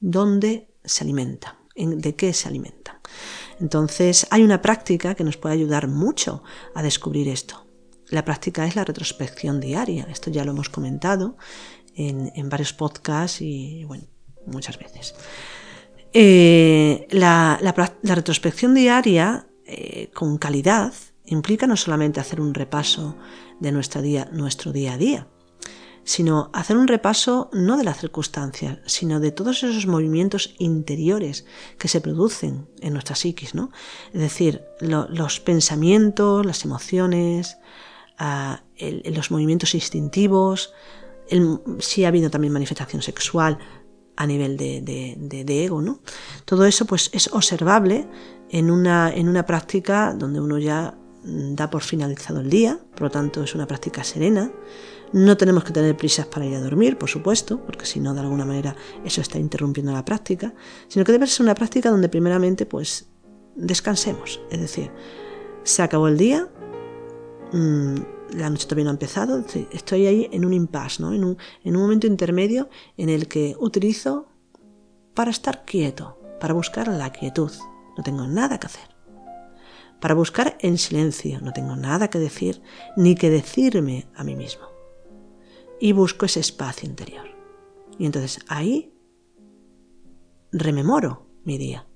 [0.01, 1.55] ¿Dónde se alimentan?
[1.75, 2.97] ¿De qué se alimentan?
[3.61, 6.43] Entonces hay una práctica que nos puede ayudar mucho
[6.75, 7.67] a descubrir esto.
[8.11, 10.07] La práctica es la retrospección diaria.
[10.11, 11.37] Esto ya lo hemos comentado
[11.95, 14.05] en, varios podcasts y bueno,
[14.47, 15.15] muchas veces.
[16.13, 17.59] Eh, la,
[18.03, 20.95] retrospección diaria eh, con calidad
[21.27, 23.17] implica no solamente hacer un repaso
[23.61, 25.29] de nuestro día, nuestro día a día,
[26.09, 31.45] sino hacer un repaso no de las circunstancias, sino de todos esos movimientos interiores
[31.77, 33.71] que se producen en nuestra psiquis, ¿no?
[34.15, 37.59] Es decir, los pensamientos, las emociones,
[38.17, 40.73] ah, los movimientos instintivos,
[41.79, 43.59] si ha habido también manifestación sexual
[44.17, 46.01] a nivel de, ego, ¿no?
[46.47, 48.09] Todo eso pues es observable
[48.49, 53.11] en una, en una práctica donde uno ya da por finalizado el día, por lo
[53.11, 54.51] tanto es una práctica serena.
[55.13, 58.21] No tenemos que tener prisas para ir a dormir, por supuesto, porque si no, de
[58.21, 60.55] alguna manera eso está interrumpiendo la práctica,
[60.89, 63.09] sino que debe ser una práctica donde primeramente pues
[63.57, 64.91] descansemos, es decir,
[65.63, 66.49] se acabó el día,
[67.53, 67.95] mm,
[68.37, 71.15] la noche todavía no ha empezado, estoy ahí en un impasse, ¿no?
[71.15, 74.29] en, un, en un momento intermedio en el que utilizo
[75.15, 77.51] para estar quieto, para buscar la quietud.
[77.97, 78.89] No tengo nada que hacer.
[80.01, 82.63] Para buscar en silencio, no tengo nada que decir
[82.97, 84.78] ni que decirme a mí mismo.
[85.81, 87.29] Y busco ese espacio interior.
[87.99, 88.93] Y entonces ahí
[90.53, 91.87] rememoro mi día.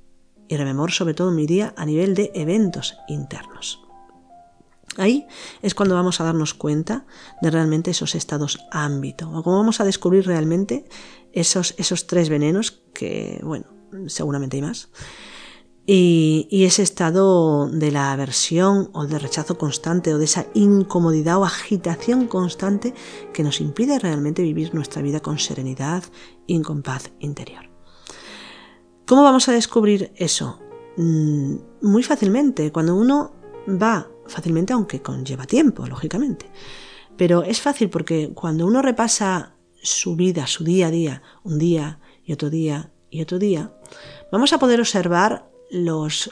[0.49, 3.83] Y rememoro sobre todo mi día a nivel de eventos internos.
[4.99, 5.27] Ahí
[5.63, 7.07] es cuando vamos a darnos cuenta
[7.41, 10.85] de realmente esos estados ámbito, o cómo vamos a descubrir realmente
[11.33, 13.67] esos, esos tres venenos, que bueno,
[14.09, 14.91] seguramente hay más,
[15.87, 21.45] y, ese estado de la aversión o de rechazo constante o de esa incomodidad o
[21.45, 22.95] agitación constante
[23.33, 26.05] que nos impide realmente vivir nuestra vida con serenidad
[26.47, 27.69] y con paz interior.
[29.07, 30.61] ¿Cómo vamos a descubrir eso?
[30.97, 33.33] Mm, muy fácilmente, cuando uno
[33.69, 36.51] va fácilmente, aunque conlleva tiempo, lógicamente.
[37.17, 41.99] Pero es fácil porque cuando uno repasa su vida, su día a día, un día
[42.25, 43.75] y otro día y otro día,
[44.31, 46.31] vamos a poder observar los,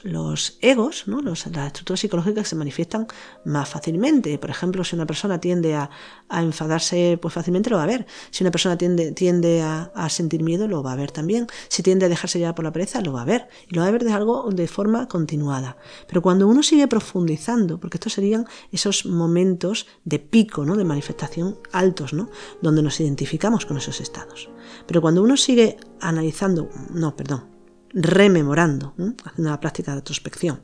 [0.60, 1.22] egos, ¿no?
[1.22, 3.06] las estructuras psicológicas se manifiestan
[3.44, 4.38] más fácilmente.
[4.38, 5.90] Por ejemplo, si una persona tiende a,
[6.30, 8.06] enfadarse pues fácilmente, lo va a ver.
[8.30, 11.46] Si una persona tiende, tiende a, sentir miedo, lo va a ver también.
[11.68, 13.48] Si tiende a dejarse llevar por la pereza, lo va a ver.
[13.68, 15.78] Y lo va a ver de algo de forma continuada.
[16.06, 20.76] Pero cuando uno sigue profundizando, porque estos serían esos momentos de pico, ¿no?
[20.76, 22.28] de manifestación altos, ¿no?
[22.60, 24.50] donde nos identificamos con esos estados.
[24.86, 27.49] Pero cuando uno sigue analizando, no, perdón,
[27.92, 30.60] rememorando, haciendo la práctica de retrospección.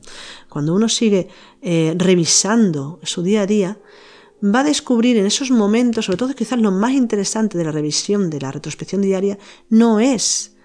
[0.49, 1.27] Cuando uno sigue
[1.61, 3.79] eh, revisando su día a día,
[4.43, 8.29] va a descubrir en esos momentos, sobre todo quizás lo más interesante de la revisión
[8.29, 9.37] de la retrospección diaria,
[9.69, 10.55] no es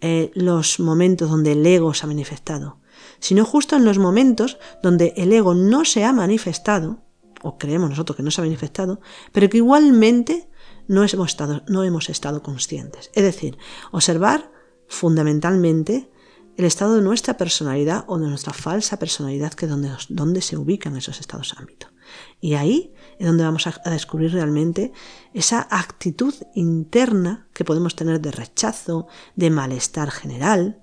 [0.00, 2.80] eh, los momentos donde el ego se ha manifestado,
[3.18, 7.02] sino justo en los momentos donde el ego no se ha manifestado,
[7.42, 9.00] o creemos nosotros que no se ha manifestado,
[9.32, 10.48] pero que igualmente
[10.88, 13.10] no hemos estado, no hemos estado conscientes.
[13.14, 13.56] Es decir,
[13.90, 14.51] observar
[14.92, 16.10] fundamentalmente
[16.56, 20.56] el estado de nuestra personalidad o de nuestra falsa personalidad, que es donde, donde se
[20.56, 21.88] ubican esos estados ámbito.
[22.42, 24.92] Y ahí es donde vamos a, descubrir realmente
[25.32, 30.82] esa actitud interna que podemos tener de rechazo, de malestar general,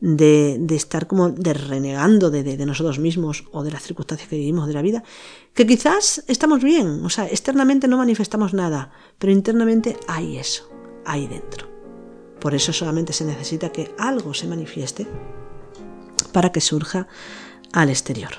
[0.00, 4.66] de, estar como de renegando de, de, nosotros mismos o de las circunstancias que vivimos
[4.66, 5.04] de la vida,
[5.52, 10.70] que quizás estamos bien, o sea, externamente no manifestamos nada, pero internamente hay eso,
[11.04, 11.81] ahí dentro.
[12.42, 15.06] Por eso solamente se necesita que algo se manifieste
[16.32, 17.06] para que surja
[17.72, 18.32] al exterior.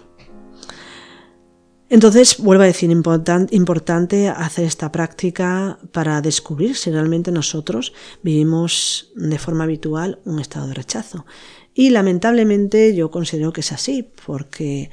[1.90, 9.40] Entonces, vuelvo a decir, importante hacer esta práctica para descubrir si realmente nosotros vivimos de
[9.40, 11.26] forma habitual un estado de rechazo.
[11.74, 14.92] Y lamentablemente yo considero que es así, porque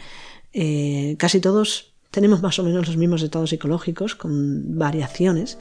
[0.53, 5.59] eh, casi todos tenemos más o menos los mismos estados psicológicos con variaciones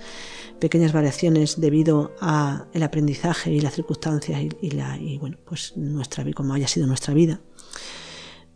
[0.59, 6.53] pequeñas variaciones debido a el aprendizaje y las circunstancias y, y bueno pues nuestra como
[6.53, 7.39] haya sido nuestra vida.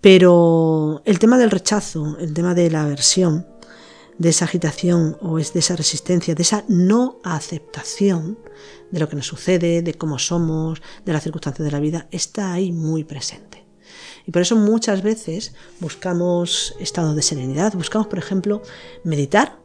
[0.02, 3.48] Pero el tema del rechazo el tema de la aversión
[4.18, 8.38] de esa agitación o de esa resistencia de esa no aceptación
[8.92, 12.54] de lo que nos sucede de cómo somos de las circunstancias de la vida está
[12.54, 13.63] ahí muy presente
[14.26, 18.62] y por eso muchas veces buscamos estado de serenidad buscamos por ejemplo
[19.04, 19.64] meditar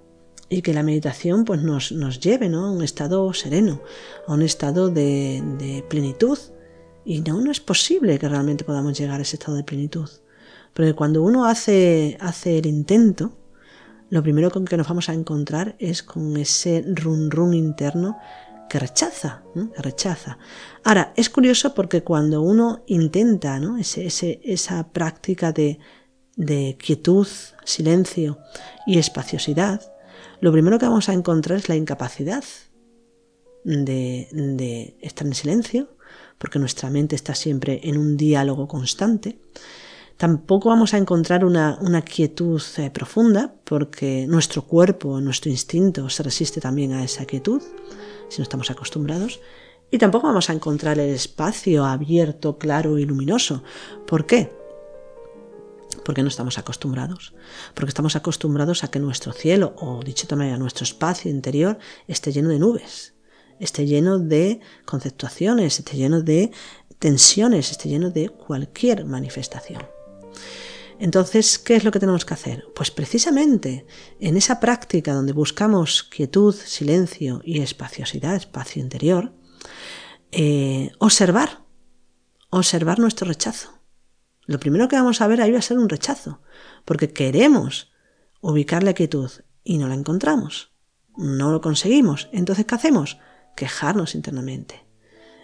[0.49, 3.83] y que la meditación pues nos, nos lleve a un estado sereno,
[4.27, 6.39] a un estado de, plenitud.
[7.05, 10.09] Y no, no es posible que realmente podamos llegar a ese estado de plenitud,
[10.75, 13.33] Porque cuando uno hace, hace el intento,
[14.11, 18.19] lo primero con que nos vamos a encontrar es con ese run run interno
[18.69, 19.43] que rechaza,
[19.77, 20.39] rechaza.
[20.85, 23.79] Ahora, es curioso porque cuando uno intenta ¿no?
[23.79, 25.79] esa práctica de,
[26.79, 27.27] quietud,
[27.65, 28.39] silencio
[28.87, 29.81] y espaciosidad,
[30.41, 32.45] lo primero que vamos a encontrar es la incapacidad
[33.65, 35.97] de, de estar en silencio,
[36.39, 39.41] porque nuestra mente está siempre en un diálogo constante.
[40.19, 46.61] Tampoco vamos a encontrar una, quietud eh, profunda porque nuestro cuerpo, nuestro instinto se resiste
[46.61, 47.63] también a esa quietud
[48.29, 49.41] si no estamos acostumbrados.
[49.91, 53.63] Y tampoco vamos a encontrar el espacio abierto, claro y luminoso.
[54.07, 54.53] ¿Por qué?
[56.05, 57.35] Porque no estamos acostumbrados.
[57.75, 62.33] Porque estamos acostumbrados a que nuestro cielo, o dicho también a nuestro espacio interior, esté
[62.33, 63.15] lleno de nubes,
[63.59, 66.51] esté lleno de conceptuaciones, esté lleno de
[66.99, 69.83] tensiones, esté lleno de cualquier manifestación.
[70.99, 72.67] Entonces, ¿qué es lo que tenemos que hacer?
[72.75, 73.87] Pues precisamente
[74.19, 79.33] en esa práctica donde buscamos quietud, silencio y espaciosidad, espacio interior,
[80.33, 81.65] eh, observar,
[82.51, 83.81] observar nuestro rechazo.
[84.47, 86.41] Lo primero que vamos a ver ahí va a ser un rechazo,
[86.85, 87.93] porque queremos
[88.41, 89.31] ubicar la quietud
[89.63, 90.73] y no la encontramos,
[91.17, 92.29] no lo conseguimos.
[92.33, 93.19] Entonces, ¿qué hacemos?
[93.57, 94.89] Quejarnos internamente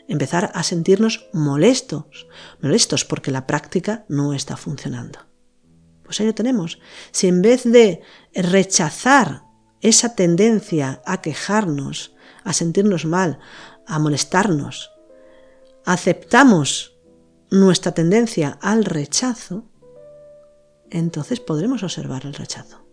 [0.09, 2.27] empezar a sentirnos molestos,
[2.61, 5.34] molestos porque la práctica no está funcionando.
[6.17, 6.79] Pues lo tenemos.
[7.11, 8.01] Si en vez de
[8.35, 9.43] rechazar
[9.81, 13.41] esa tendencia a quejarnos, a sentirnos mal,
[13.87, 14.93] a molestarnos,
[15.85, 16.97] aceptamos
[17.51, 19.65] nuestra tendencia al rechazo,
[20.91, 22.87] entonces podremos observar el rechazo.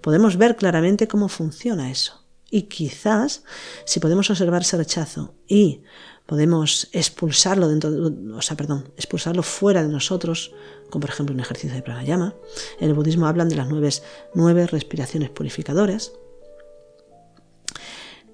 [0.00, 2.28] Podemos ver claramente cómo funciona eso.
[2.48, 3.42] Y quizás,
[3.84, 5.82] si podemos observar ese rechazo y
[6.26, 7.90] podemos expulsarlo dentro,
[8.36, 10.52] o sea, perdón, expulsarlo fuera de nosotros,
[10.90, 12.34] como por ejemplo un ejercicio de pranayama.
[12.80, 13.90] En el budismo hablan de las nueve,
[14.34, 16.12] nueve respiraciones purificadoras.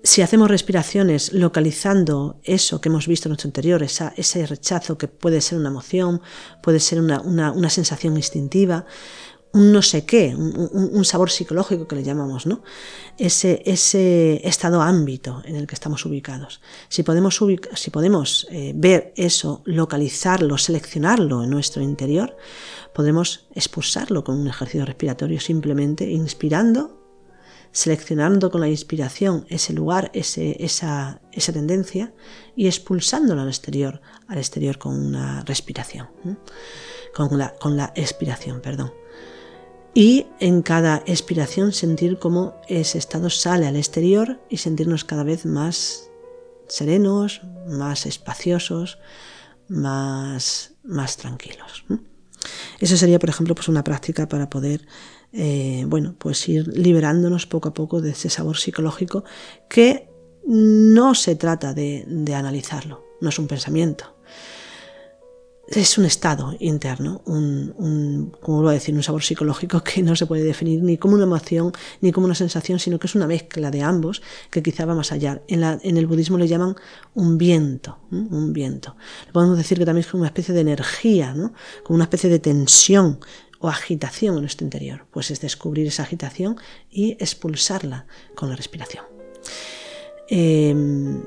[0.05, 5.41] Si hacemos respiraciones localizando eso que hemos visto en nuestro interior, ese rechazo que puede
[5.41, 6.21] ser una emoción,
[6.61, 8.85] puede ser una, una sensación instintiva,
[9.53, 12.63] un no sé qué, un, sabor psicológico que le llamamos, ¿no?
[13.19, 16.63] Ese, ese estado ámbito en el que estamos ubicados.
[16.89, 17.39] Si podemos,
[17.75, 22.35] si podemos eh, ver eso, localizarlo, seleccionarlo en nuestro interior,
[22.95, 26.99] podremos expulsarlo con un ejercicio respiratorio simplemente inspirando,
[27.73, 32.15] seleccionando con la inspiración ese lugar, ese, esa, esa tendencia
[32.57, 36.09] y expulsándolo al exterior, al exterior con una respiración,
[37.15, 39.02] con la, con la expiración, perdón
[39.95, 45.45] y en cada expiración sentir cómo ese estado sale al exterior y sentirnos cada vez
[45.45, 46.11] más
[46.69, 48.99] serenos, más espaciosos,
[49.69, 51.85] más, más tranquilos.
[52.81, 54.87] Eso sería, por ejemplo, pues una práctica para poder
[55.33, 59.25] eh, bueno, pues ir liberándonos poco a poco de ese sabor psicológico
[59.69, 60.11] que
[60.47, 64.17] no se trata de, de analizarlo, no es un pensamiento,
[65.81, 70.27] es un estado interno, un, un, como a decir, un sabor psicológico que no se
[70.27, 73.71] puede definir ni como una emoción ni como una sensación, sino que es una mezcla
[73.71, 75.43] de ambos que quizá va más allá.
[75.49, 76.77] En, la, en el budismo le llaman
[77.15, 78.97] un viento, un viento.
[79.33, 81.55] Podemos decir que también es como una especie de energía, ¿no?
[81.83, 83.19] como una especie de tensión
[83.59, 85.07] o agitación en nuestro interior.
[85.11, 86.57] Pues es descubrir esa agitación
[86.91, 89.05] y expulsarla con la respiración.
[90.29, 91.23] Em,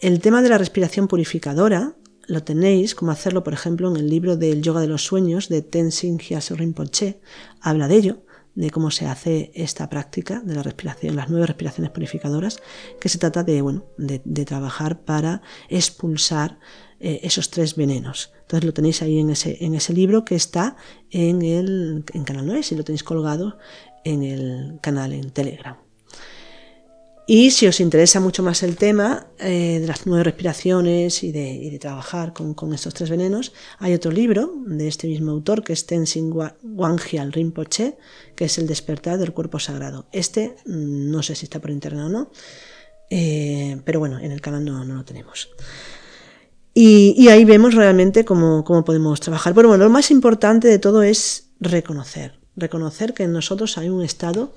[0.00, 1.94] el tema de la respiración purificadora
[2.28, 5.62] lo tenéis, como hacerlo, por ejemplo, en el libro del Yoga de los Sueños de
[5.62, 7.20] Tenzin Gyatso Rinpoche.
[7.60, 8.22] Habla de ello,
[8.54, 12.60] de cómo se hace esta práctica de la respiración, las nueve respiraciones purificadoras,
[13.00, 16.58] que se trata de, bueno, de, trabajar para expulsar
[17.00, 18.30] eh, esos tres venenos.
[18.42, 20.76] Entonces lo tenéis ahí en ese, en ese libro que está
[21.10, 23.58] en el en Canal 9, si lo tenéis colgado
[24.04, 25.87] en el canal en Telegram.
[27.30, 31.76] Y si os interesa mucho más el tema eh, de las nueve respiraciones y de,
[31.78, 36.32] trabajar con, estos tres venenos, hay otro libro de este mismo autor que es Tenzin
[36.62, 37.98] Wangyal Rinpoche,
[38.34, 40.06] que es El despertar del cuerpo sagrado.
[40.10, 42.30] Este mm, no sé si está por internet o no,
[43.10, 45.50] eh, pero bueno, en el canal no, lo tenemos.
[46.72, 49.52] Y, ahí vemos realmente cómo, cómo podemos trabajar.
[49.52, 54.02] Pero bueno, lo más importante de todo es reconocer, reconocer que en nosotros hay un
[54.02, 54.54] estado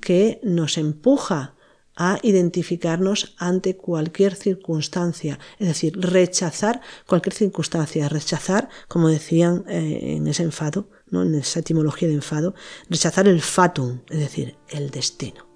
[0.00, 1.54] que nos empuja
[2.02, 10.26] a identificarnos ante cualquier circunstancia, es decir, rechazar cualquier circunstancia, rechazar, como decían eh, en
[10.26, 11.24] ese enfado, ¿no?
[11.24, 12.54] en esa etimología de enfado,
[12.88, 15.46] rechazar el fatum, es decir, el destino.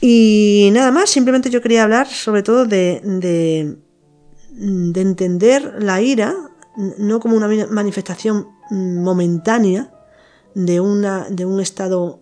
[0.00, 3.76] Y nada más, simplemente yo quería hablar sobre todo de, de,
[4.52, 6.32] de entender la ira
[6.76, 9.92] no como una manifestación momentánea
[10.54, 12.21] de, una, de un estado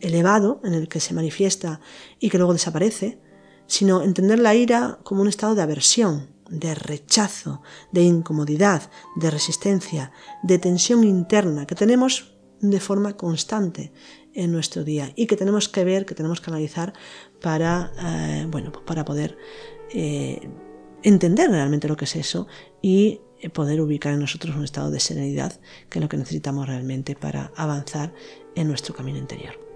[0.00, 1.80] elevado en el que se manifiesta
[2.18, 3.18] y que luego desaparece,
[3.66, 7.62] sino entender la ira como un estado de aversión, de rechazo,
[7.92, 10.12] de incomodidad, de resistencia,
[10.42, 13.92] de tensión interna que tenemos de forma constante
[14.32, 16.92] en nuestro día y que tenemos que ver, que tenemos que analizar
[17.40, 19.36] para, eh, bueno, para poder
[19.92, 20.48] eh,
[21.02, 22.46] entender realmente lo que es eso
[22.80, 23.20] y
[23.52, 25.60] poder ubicar en nosotros un estado de serenidad
[25.90, 28.14] que es lo que necesitamos realmente para avanzar
[28.56, 29.66] en nuestro camino interior.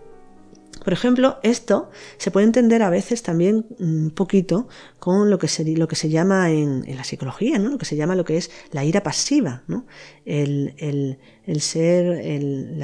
[0.82, 4.66] Por ejemplo, esto se puede entender a veces también un poquito
[4.98, 7.70] con lo que se, lo que se llama en, la psicología, ¿no?
[7.70, 9.84] lo que se llama lo que es la ira pasiva, ¿no?
[10.24, 11.18] el,
[11.60, 12.82] ser, el,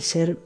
[0.00, 0.38] ser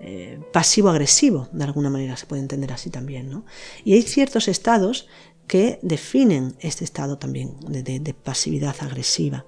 [0.00, 3.30] eh, pasivo-agresivo, de alguna manera se puede entender así también.
[3.30, 3.44] ¿no?
[3.84, 5.08] Y hay ciertos estados
[5.46, 9.46] que definen este estado también de pasividad agresiva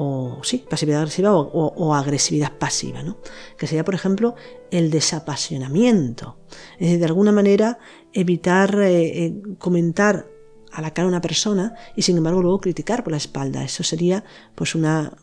[0.00, 3.18] o sí, pasividad agresiva o, agresividad pasiva, ¿no?
[3.56, 4.36] que sería, por ejemplo,
[4.70, 6.38] el desapasionamiento.
[6.74, 7.78] Es decir, de alguna manera
[8.12, 10.26] evitar eh, eh, comentar
[10.70, 13.64] a la cara a una persona y sin embargo luego criticar por la espalda.
[13.64, 14.22] Eso sería
[14.54, 15.16] pues una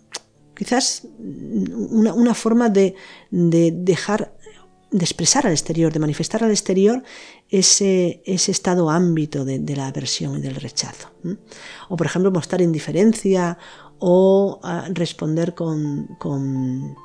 [0.58, 2.96] quizás una, una forma de,
[3.32, 4.36] de, dejar
[4.92, 7.02] de expresar al exterior, de manifestar al exterior
[7.50, 11.12] ese, ese estado ámbito de, la aversión y del rechazo.
[11.90, 13.58] O por ejemplo mostrar indiferencia
[14.00, 16.96] o responder con,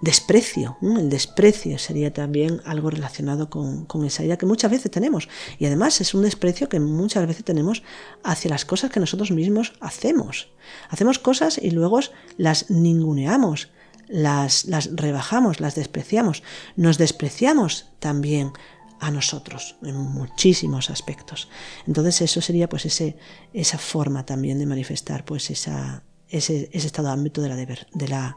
[0.00, 0.76] desprecio.
[0.82, 5.28] El desprecio sería también algo relacionado con, esa idea que muchas veces tenemos.
[5.58, 7.82] Y además es un desprecio que muchas veces tenemos
[8.22, 10.50] hacia las cosas que nosotros mismos hacemos.
[10.90, 12.00] Hacemos cosas y luego
[12.36, 13.70] las ninguneamos,
[14.08, 16.42] las, las rebajamos, las despreciamos.
[16.76, 18.52] Nos despreciamos también
[19.00, 21.48] a nosotros en muchísimos aspectos.
[21.86, 23.16] Entonces eso sería pues ese,
[23.52, 28.36] esa forma también de manifestar pues esa, ese, estado de ámbito de la, de, la,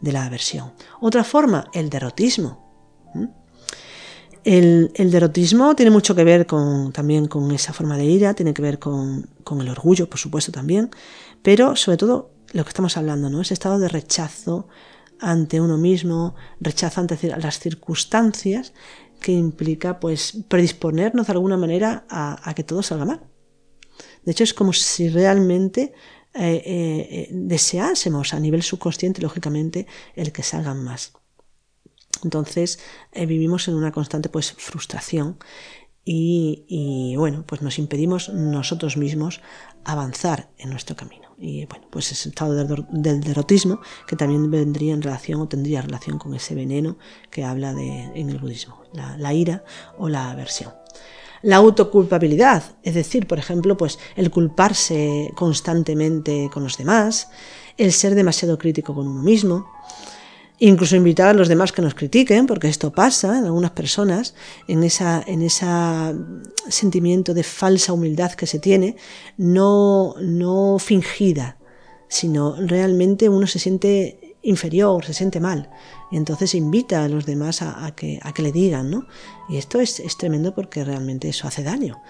[0.00, 0.72] de la aversión.
[1.00, 2.66] Otra forma, el derrotismo.
[4.44, 8.54] El, el, derrotismo tiene mucho que ver con, también con esa forma de ira, tiene
[8.54, 10.90] que ver con, con, el orgullo, por supuesto, también,
[11.42, 13.42] pero sobre todo lo que estamos hablando, ¿no?
[13.42, 14.68] Ese estado de rechazo
[15.20, 18.72] ante uno mismo, rechazo ante las circunstancias
[19.28, 23.20] que implica pues predisponernos de alguna manera a, que todo salga mal.
[24.24, 25.92] De hecho, es como si realmente
[26.32, 31.12] eh, eh, deseásemos a nivel subconsciente, lógicamente, el que salgan más.
[32.24, 32.78] Entonces
[33.12, 35.36] eh, vivimos en una constante pues frustración
[36.06, 39.42] y, bueno, pues nos impedimos nosotros mismos
[39.84, 41.27] avanzar en nuestro camino.
[41.40, 46.18] Y bueno, pues ese estado del, derrotismo que también vendría en relación o tendría relación
[46.18, 46.98] con ese veneno
[47.30, 49.64] que habla de, en el budismo, la ira
[49.98, 50.72] o la aversión.
[51.42, 57.30] La autoculpabilidad, es decir, por ejemplo, pues el culparse constantemente con los demás,
[57.76, 59.70] el ser demasiado crítico con uno mismo,
[60.58, 64.34] incluso invitar a los demás que nos critiquen, porque esto pasa en algunas personas,
[64.66, 65.66] en esa, en ese
[66.68, 68.96] sentimiento de falsa humildad que se tiene,
[69.36, 71.58] no, no fingida,
[72.08, 75.70] sino realmente uno se siente inferior, se siente mal.
[76.10, 79.06] Y entonces invita a los demás a, que, a que, le digan, ¿no?
[79.48, 82.00] Y esto es, es, tremendo porque realmente eso hace daño.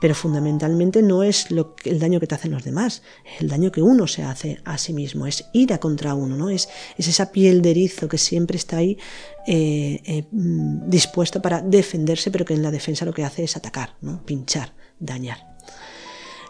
[0.00, 1.48] Pero fundamentalmente no es
[1.84, 4.76] el daño que te hacen los demás, es el daño que uno se hace a
[4.76, 6.50] sí mismo, es ira contra uno, ¿no?
[6.50, 6.68] Es,
[6.98, 8.98] es esa piel de erizo que siempre está ahí
[9.46, 13.56] eh, eh, mm, dispuesta para defenderse, pero que en la defensa lo que hace es
[13.56, 14.24] atacar, ¿no?
[14.24, 15.56] Pinchar, dañar.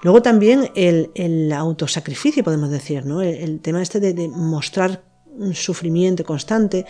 [0.02, 3.22] Luego también el, el autosacrificio, podemos decir, ¿no?
[3.22, 5.02] El, tema este de, mostrar
[5.52, 6.86] sufrimiento constante,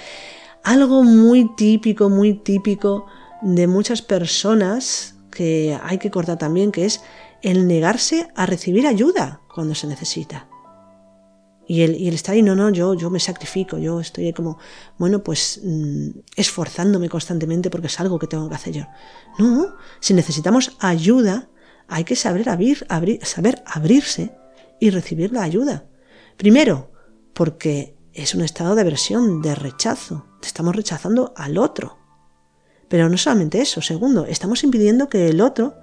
[0.62, 3.06] algo muy típico, muy típico
[3.42, 7.02] de muchas personas que hay que cortar también, que es
[7.42, 10.48] el negarse a recibir ayuda cuando se necesita.
[11.68, 14.58] Y el, y estar ahí, no, no, yo, yo me sacrifico, yo estoy como,
[14.98, 18.84] bueno, pues mm, esforzándome constantemente porque es algo que tengo que hacer yo.
[19.38, 21.48] No, si necesitamos ayuda,
[21.88, 22.86] hay que saber, abrir,
[23.22, 24.36] saber abrirse
[24.80, 25.84] y recibir la ayuda.
[26.36, 26.92] Primero,
[27.34, 30.26] porque es un estado de aversión, de rechazo.
[30.42, 32.05] Estamos rechazando al otro.
[32.88, 33.82] Pero no solamente eso.
[33.82, 35.74] Segundo, estamos impidiendo que el otro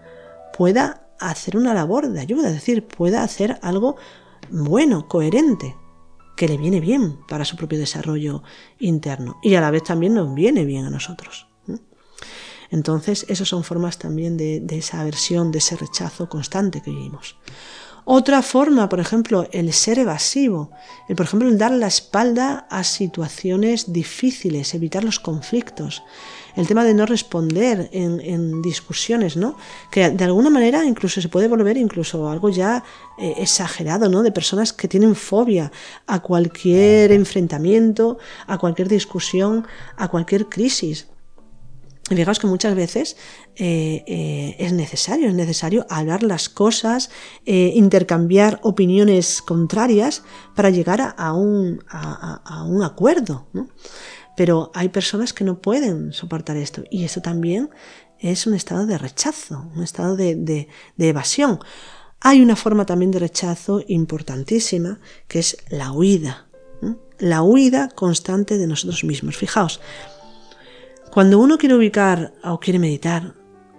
[0.58, 3.96] pueda hacer una labor de ayuda, es decir, pueda hacer algo
[4.50, 5.76] bueno, coherente,
[6.36, 8.44] que le viene bien para su propio desarrollo
[8.80, 11.48] interno y a la vez también nos viene bien a nosotros.
[12.72, 17.38] Entonces, esas son formas también de, de esa aversión, de ese rechazo constante que vivimos.
[18.06, 20.72] Otra forma, por ejemplo, el ser evasivo,
[21.08, 26.04] el, por ejemplo, el dar la espalda a situaciones difíciles, evitar los conflictos,
[26.56, 29.56] el tema de no responder en, discusiones, ¿no?
[29.90, 32.84] Que de alguna manera incluso se puede volver incluso algo ya
[33.18, 34.22] eh, exagerado, ¿no?
[34.22, 35.72] De personas que tienen fobia
[36.06, 41.08] a cualquier enfrentamiento, a cualquier discusión, a cualquier crisis.
[42.10, 43.16] Y fijaos que muchas veces
[43.56, 47.10] eh, eh, es necesario, es necesario hablar las cosas,
[47.46, 50.24] intercambiar opiniones contrarias
[50.54, 51.80] para llegar a, un,
[52.84, 53.48] acuerdo.
[53.54, 53.70] ¿no?
[54.36, 57.70] Pero hay personas que no pueden soportar esto y eso también
[58.20, 61.60] es un estado de rechazo, un estado de, evasión.
[62.22, 66.48] Hay una forma también de rechazo importantísima que es la huida,
[67.20, 69.36] la huida constante de nosotros mismos.
[69.36, 69.82] Fijaos,
[71.14, 73.36] cuando uno quiere ubicar o quiere meditar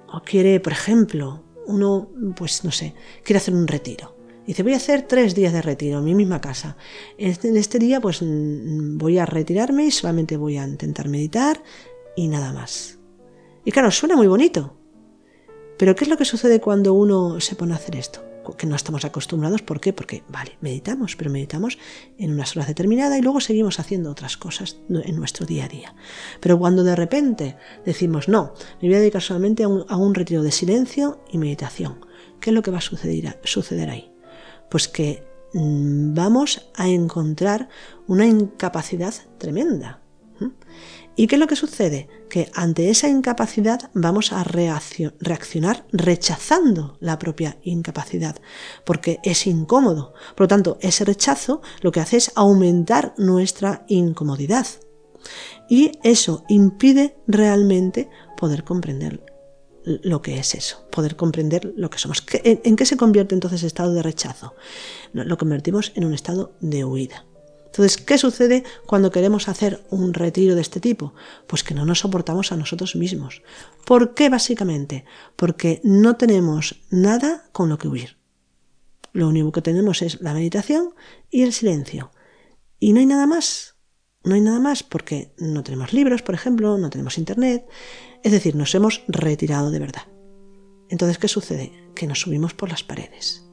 [0.07, 4.14] o quiere, por ejemplo, uno, pues no sé, quiere hacer un retiro
[4.47, 6.76] Dice, voy a hacer tres días de retiro en mi misma casa.
[7.16, 11.62] En este, día pues mm, voy a retirarme y solamente voy a intentar meditar
[12.14, 12.99] y nada más.
[13.64, 14.76] Y claro, suena muy bonito.
[15.78, 18.22] Pero ¿qué es lo que sucede cuando uno se pone a hacer esto?
[18.57, 19.63] Que no estamos acostumbrados.
[19.63, 19.93] ¿Por qué?
[19.93, 21.79] Porque, vale, meditamos, pero meditamos
[22.19, 25.95] en unas horas determinadas y luego seguimos haciendo otras cosas en nuestro día a día.
[26.41, 30.53] Pero cuando de repente decimos, no, me voy a dedicar solamente a un, retiro de
[30.53, 32.05] silencio y meditación,
[32.41, 34.15] ¿qué es lo que va a suceder, suceder ahí?
[34.75, 37.69] pues que mm, vamos a encontrar
[38.07, 40.01] una incapacidad tremenda.
[41.17, 42.09] ¿Y qué es lo que sucede?
[42.29, 48.37] Que ante esa incapacidad vamos a reaccionar rechazando la propia incapacidad,
[48.85, 50.15] porque es incómodo.
[50.35, 54.67] Por lo tanto, ese rechazo lo que hace es aumentar nuestra incomodidad.
[55.69, 59.25] Y eso impide realmente poder comprender
[59.85, 62.25] lo que es eso, poder comprender lo que somos.
[62.33, 64.55] ¿En, qué se convierte entonces el estado de rechazo?
[65.12, 67.27] Lo convertimos en un estado de huida.
[67.75, 71.12] Entonces, ¿qué sucede cuando queremos hacer un retiro de este tipo?
[71.49, 73.43] Pues que no nos soportamos a nosotros mismos.
[73.85, 75.05] ¿Por qué básicamente?
[75.35, 78.16] Porque no tenemos nada con lo que huir.
[79.12, 80.95] Lo único que tenemos es la meditación
[81.31, 82.12] y el silencio.
[82.79, 83.75] Y no hay nada más.
[84.22, 87.66] No hay nada más porque no tenemos libros, por ejemplo, no tenemos internet,
[88.22, 90.03] es decir, nos hemos retirado de verdad.
[90.91, 91.72] Entonces, ¿qué sucede?
[91.97, 93.44] Que nos subimos por las paredes.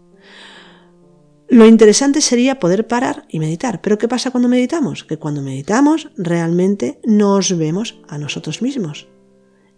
[1.51, 3.81] Lo interesante sería poder parar y meditar.
[3.81, 5.03] Pero ¿qué pasa cuando meditamos?
[5.03, 9.09] Que cuando meditamos realmente nos vemos a nosotros mismos.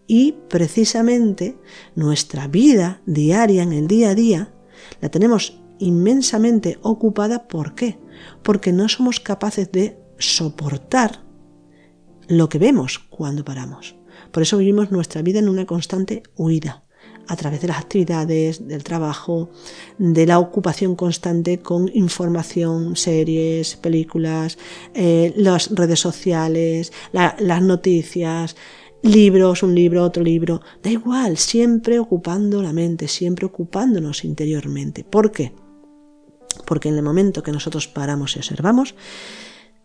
[0.05, 1.57] Y precisamente
[1.95, 4.53] nuestra vida diaria, en el día a día,
[5.01, 7.47] la tenemos inmensamente ocupada.
[7.47, 7.97] ¿Por qué?
[8.43, 11.23] Porque no somos capaces de soportar
[12.27, 13.95] lo que vemos cuando paramos.
[14.31, 16.83] Por eso vivimos nuestra vida en una constante huida,
[17.27, 19.49] a través de las actividades, del trabajo,
[19.97, 24.57] de la ocupación constante con información, series, películas,
[24.93, 28.55] eh, las redes sociales, las noticias,
[29.03, 30.61] libros, un libro, otro libro.
[30.81, 35.03] Da igual, siempre ocupando la mente, siempre ocupándonos interiormente.
[35.03, 35.53] ¿Por qué?
[36.65, 38.95] Porque en el momento que nosotros paramos y observamos,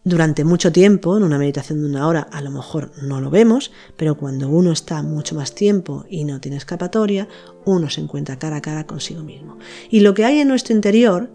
[0.05, 3.73] durante mucho tiempo, en una meditación de una hora, a lo mejor no lo vemos,
[3.97, 7.29] pero cuando uno está mucho más tiempo y no tiene escapatoria,
[7.65, 9.59] uno se encuentra cara a cara consigo mismo.
[9.91, 11.31] Y lo que hay en nuestro interior,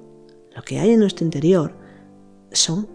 [0.56, 1.76] lo que hay en nuestro interior
[2.52, 2.88] son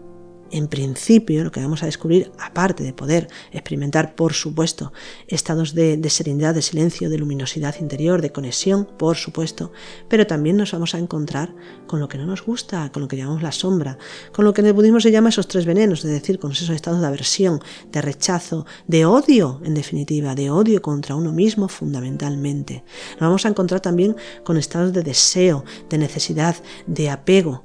[0.51, 4.93] en principio, lo que vamos a descubrir, aparte de poder experimentar, por supuesto,
[5.27, 9.71] estados de, serenidad, de silencio, de luminosidad interior, de conexión, por supuesto,
[10.07, 11.53] pero también nos vamos a encontrar
[11.87, 13.97] con lo que no nos gusta, con lo que llamamos la sombra,
[14.31, 16.69] con lo que en el budismo se llama esos tres venenos, es decir, con esos
[16.69, 22.83] estados de aversión, de rechazo, de odio, en definitiva, de odio contra uno mismo fundamentalmente.
[23.13, 26.55] Nos vamos a encontrar también con estados de deseo, de necesidad,
[26.87, 27.63] de apego,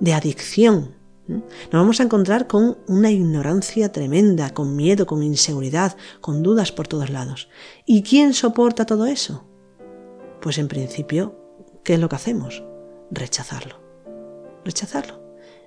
[0.00, 6.42] de adicción, nos vamos a encontrar con una ignorancia tremenda, con miedo, con inseguridad, con
[6.42, 7.48] dudas por todos lados.
[7.86, 9.46] ¿Y quién soporta todo eso?
[10.40, 11.38] Pues en principio,
[11.84, 12.62] ¿qué es lo que hacemos?
[13.10, 13.80] Rechazarlo.
[14.64, 15.22] Rechazarlo.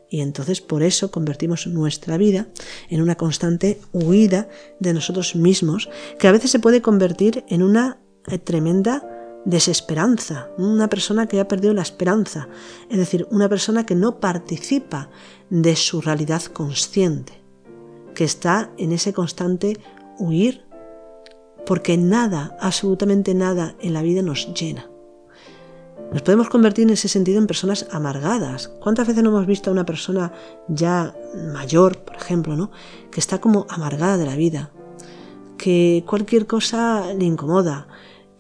[0.09, 2.47] Y entonces por eso convertimos nuestra vida
[2.89, 4.49] en una constante huida
[4.79, 5.89] de nosotros mismos,
[6.19, 9.14] que a veces se puede convertir en una eh, tremenda
[9.45, 12.47] desesperanza, una persona que ha perdido la esperanza,
[12.89, 15.09] es decir, una persona que no participa
[15.49, 17.41] de su realidad consciente,
[18.15, 19.77] que está en ese constante
[20.17, 20.65] huir,
[21.65, 24.89] porque nada, absolutamente nada en la vida nos llena.
[26.11, 28.67] Nos podemos convertir en ese sentido en personas amargadas.
[28.79, 30.31] ¿Cuántas veces no hemos visto a una persona
[30.67, 31.15] ya
[31.53, 32.71] mayor, por ejemplo, ¿no?
[33.11, 34.71] que está como amargada de la vida,
[35.57, 37.87] que cualquier cosa le incomoda,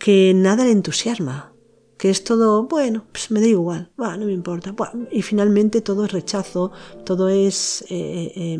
[0.05, 1.51] que nada le entusiasma,
[1.97, 4.75] que es todo, bueno, pues me da igual, no me importa.
[5.09, 6.71] y finalmente todo es rechazo,
[7.03, 8.59] todo es eh, eh,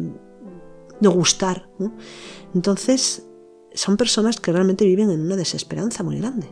[1.02, 1.70] no gustar.
[2.56, 3.28] Entonces,
[3.76, 6.48] son personas que realmente viven en una desesperanza muy grande,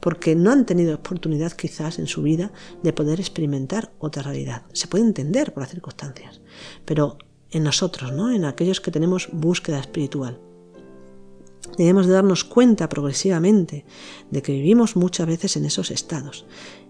[0.00, 2.50] porque no han tenido oportunidad quizás en su vida
[2.82, 4.66] de poder experimentar otra realidad.
[4.72, 6.40] Se puede entender por las circunstancias,
[6.84, 7.18] pero
[7.52, 8.32] en nosotros, ¿no?
[8.32, 10.40] en aquellos que tenemos búsqueda espiritual,
[11.76, 13.84] debemos de darnos cuenta progresivamente
[14.30, 16.46] de que vivimos muchas veces en esos estados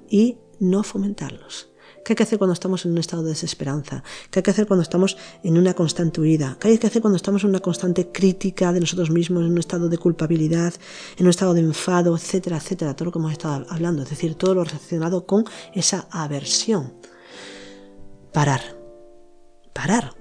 [0.09, 1.73] y no fomentarlos.
[2.05, 4.03] ¿Qué hay que hacer cuando estamos en un estado de desesperanza?
[4.31, 6.57] ¿Qué hay que hacer cuando estamos en una constante huida?
[6.59, 9.59] ¿Qué hay que hacer cuando estamos en una constante crítica de nosotros mismos, en un
[9.59, 10.75] estado de culpabilidad,
[11.17, 12.97] en un estado de enfado, etcétera, etcétera?
[12.97, 15.45] Todo lo que hemos estado hablando, es decir, todo lo relacionado con
[15.75, 16.95] esa aversión.
[18.33, 18.63] Parar.
[19.73, 20.17] Parar.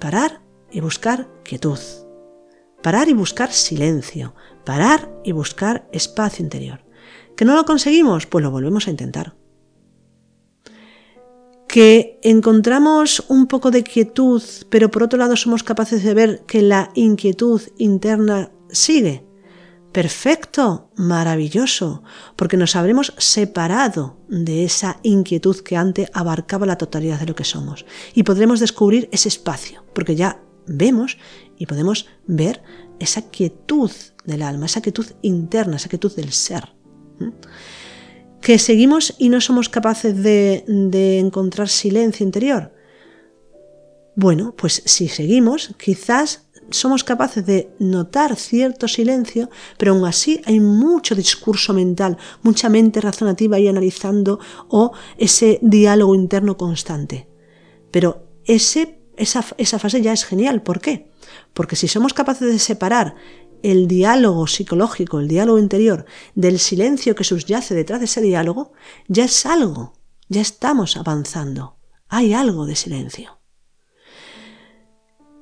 [0.00, 0.42] Parar
[0.72, 1.78] y buscar quietud.
[2.82, 4.34] Parar y buscar silencio.
[4.64, 6.84] Parar y buscar espacio interior.
[7.36, 8.26] ¿Que no lo conseguimos?
[8.26, 9.34] Pues lo volvemos a intentar
[11.72, 16.60] que encontramos un poco de quietud, pero por otro lado somos capaces de ver que
[16.60, 19.24] la inquietud interna sigue.
[19.90, 22.02] Perfecto, maravilloso,
[22.36, 27.44] porque nos habremos separado de esa inquietud que antes abarcaba la totalidad de lo que
[27.44, 31.18] somos y podremos descubrir ese espacio, porque ya vemos
[31.56, 32.62] y podemos ver
[32.98, 33.90] esa quietud
[34.24, 36.74] del alma, esa quietud interna, esa quietud del ser
[38.42, 40.64] que seguimos y no somos capaces de,
[41.18, 42.74] encontrar silencio interior.
[44.16, 49.48] Bueno, pues si seguimos, quizás somos capaces de notar cierto silencio,
[49.78, 56.14] pero aún así hay mucho discurso mental, mucha mente razonativa ahí analizando o ese diálogo
[56.14, 57.28] interno constante.
[57.90, 60.62] Pero ese, esa, esa fase ya es genial.
[60.62, 61.10] ¿Por qué?
[61.52, 63.14] Porque si somos capaces de separar
[63.62, 66.04] el diálogo psicológico, el diálogo interior,
[66.34, 68.72] del silencio que subyace detrás de ese diálogo,
[69.08, 69.94] ya es algo,
[70.28, 71.76] ya estamos avanzando.
[72.08, 73.38] Hay algo de silencio.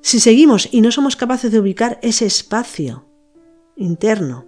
[0.01, 3.05] Si seguimos y no somos capaces de ubicar ese espacio
[3.75, 4.45] interno,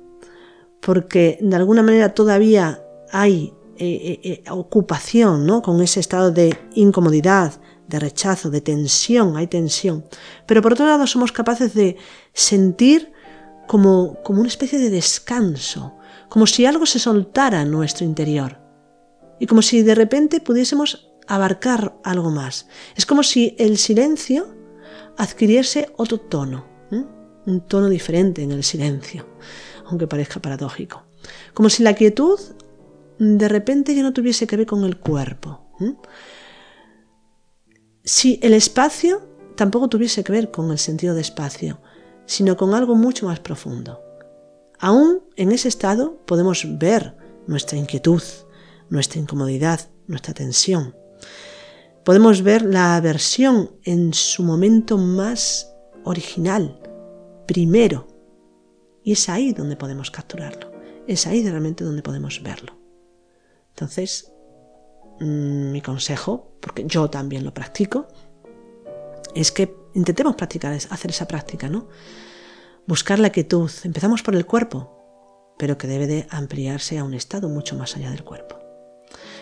[0.82, 5.62] porque de alguna manera todavía hay eh, eh, eh, ocupación ¿no?
[5.62, 10.06] con ese estado de incomodidad, de rechazo, de tensión, hay tensión,
[10.46, 11.98] pero por otro lado somos capaces de
[12.34, 13.12] sentir
[13.68, 15.94] como, como una especie de descanso,
[16.30, 18.60] como si algo se soltara en nuestro interior
[19.40, 22.68] y como si de repente pudiésemos abarcar algo más.
[22.96, 24.48] Es como si el silencio
[25.18, 26.66] adquiriese otro tono,
[27.46, 29.28] un tono diferente en el silencio,
[29.86, 31.04] aunque parezca paradójico.
[31.54, 32.40] Como si la quietud
[33.20, 35.62] de repente ya no tuviese que ver con el cuerpo.
[38.04, 41.80] Si el espacio tampoco tuviese que ver con el sentido de espacio,
[42.26, 44.01] sino con algo mucho más profundo.
[44.80, 47.16] Aún en ese estado podemos ver
[47.47, 48.22] nuestra inquietud,
[48.89, 50.95] nuestra incomodidad, nuestra tensión.
[52.04, 55.74] Podemos ver la aversión en su momento más
[56.04, 56.82] original,
[57.47, 58.08] primero.
[59.01, 60.74] Y es ahí donde podemos capturarlo.
[61.08, 62.78] Es ahí realmente donde podemos verlo.
[63.70, 64.33] Entonces,
[65.20, 68.07] mi consejo, porque yo también lo practico,
[69.36, 71.88] es que intentemos practicar, hacer esa práctica, ¿no?
[72.86, 73.72] Buscar la quietud.
[73.84, 78.09] Empezamos por el cuerpo, pero que debe de ampliarse a un estado mucho más allá
[78.11, 78.59] del cuerpo.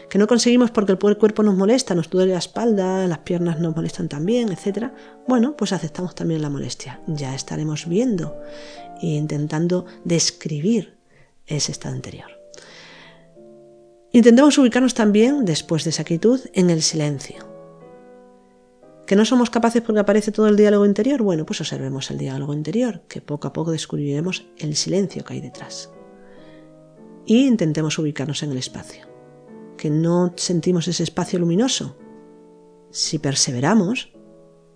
[0.10, 3.74] Que no conseguimos porque el cuerpo nos molesta, nos duele la espalda, las piernas nos
[3.76, 4.92] molestan también, etc.
[5.26, 7.02] Bueno, pues aceptamos también la molestia.
[7.08, 8.38] Ya estaremos viendo
[9.02, 10.98] e intentando describir
[11.48, 12.41] ese estado anterior.
[14.14, 17.52] Intentemos ubicarnos también, después de esa quietud, en el silencio
[19.12, 21.22] ¿Que no somos capaces porque aparece todo el diálogo interior?
[21.22, 25.42] Bueno, pues observemos el diálogo interior, que poco a poco descubriremos el silencio que hay
[25.42, 25.92] detrás.
[27.26, 29.06] Y intentemos ubicarnos en el espacio.
[29.78, 31.98] Que no sentimos ese espacio luminoso.
[32.90, 34.14] Si perseveramos,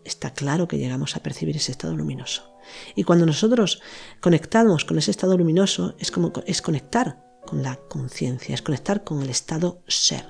[0.04, 2.58] está claro que llegamos a percibir ese estado luminoso.
[2.94, 3.82] Y cuando nosotros
[4.20, 9.22] conectamos con ese estado luminoso, es como es conectar con la conciencia, es conectar con
[9.22, 10.26] el estado ser.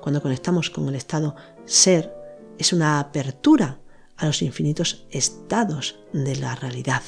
[0.00, 2.14] Cuando conectamos con el estado ser,
[2.58, 3.80] es una apertura
[4.16, 7.02] a los infinitos estados de la realidad,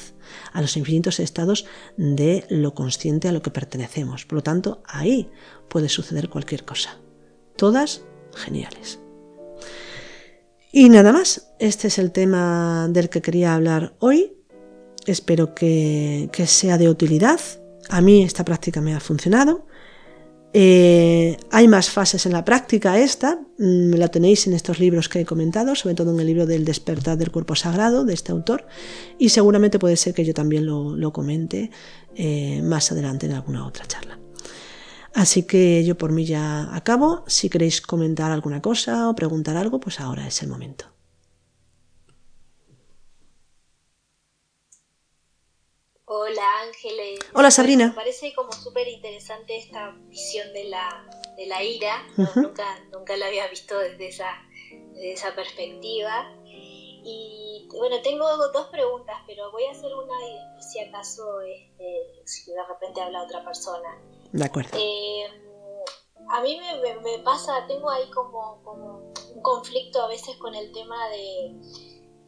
[0.51, 4.25] a los infinitos estados de lo consciente a lo que pertenecemos.
[4.25, 5.29] Por lo tanto, ahí
[5.69, 6.97] puede suceder cualquier cosa.
[7.55, 8.01] Todas
[8.35, 8.99] geniales.
[10.71, 14.35] Y nada más, este es el tema del que quería hablar hoy.
[15.05, 17.39] Espero que, sea de utilidad.
[17.93, 19.67] A mí esta práctica me ha funcionado.
[20.51, 25.19] Eh, hay más fases en la práctica esta, mm, la tenéis en estos libros que
[25.19, 28.65] he comentado, sobre todo en el libro del despertar del cuerpo sagrado de este autor,
[29.19, 31.69] y seguramente puede ser que yo también lo, comente
[32.15, 34.19] eh, más adelante en alguna otra charla.
[35.13, 37.23] Así que yo por mí ya acabo.
[37.27, 40.92] Si queréis comentar alguna cosa o preguntar algo, pues ahora es el momento.
[46.15, 47.19] Hola Ángeles.
[47.33, 47.87] Hola Sabrina.
[47.87, 52.05] Me parece como súper interesante esta visión de la, de la ira.
[52.35, 54.31] nunca, nunca la había visto desde esa,
[54.91, 56.31] desde esa perspectiva.
[56.45, 60.13] Y bueno, tengo dos preguntas, pero voy a hacer una
[60.59, 63.99] si acaso este, si de repente habla otra persona.
[64.31, 64.77] De acuerdo.
[64.77, 65.25] Eh,
[66.29, 66.59] a mí
[67.01, 68.61] me, pasa, tengo ahí como,
[69.33, 71.59] un conflicto a veces con el tema de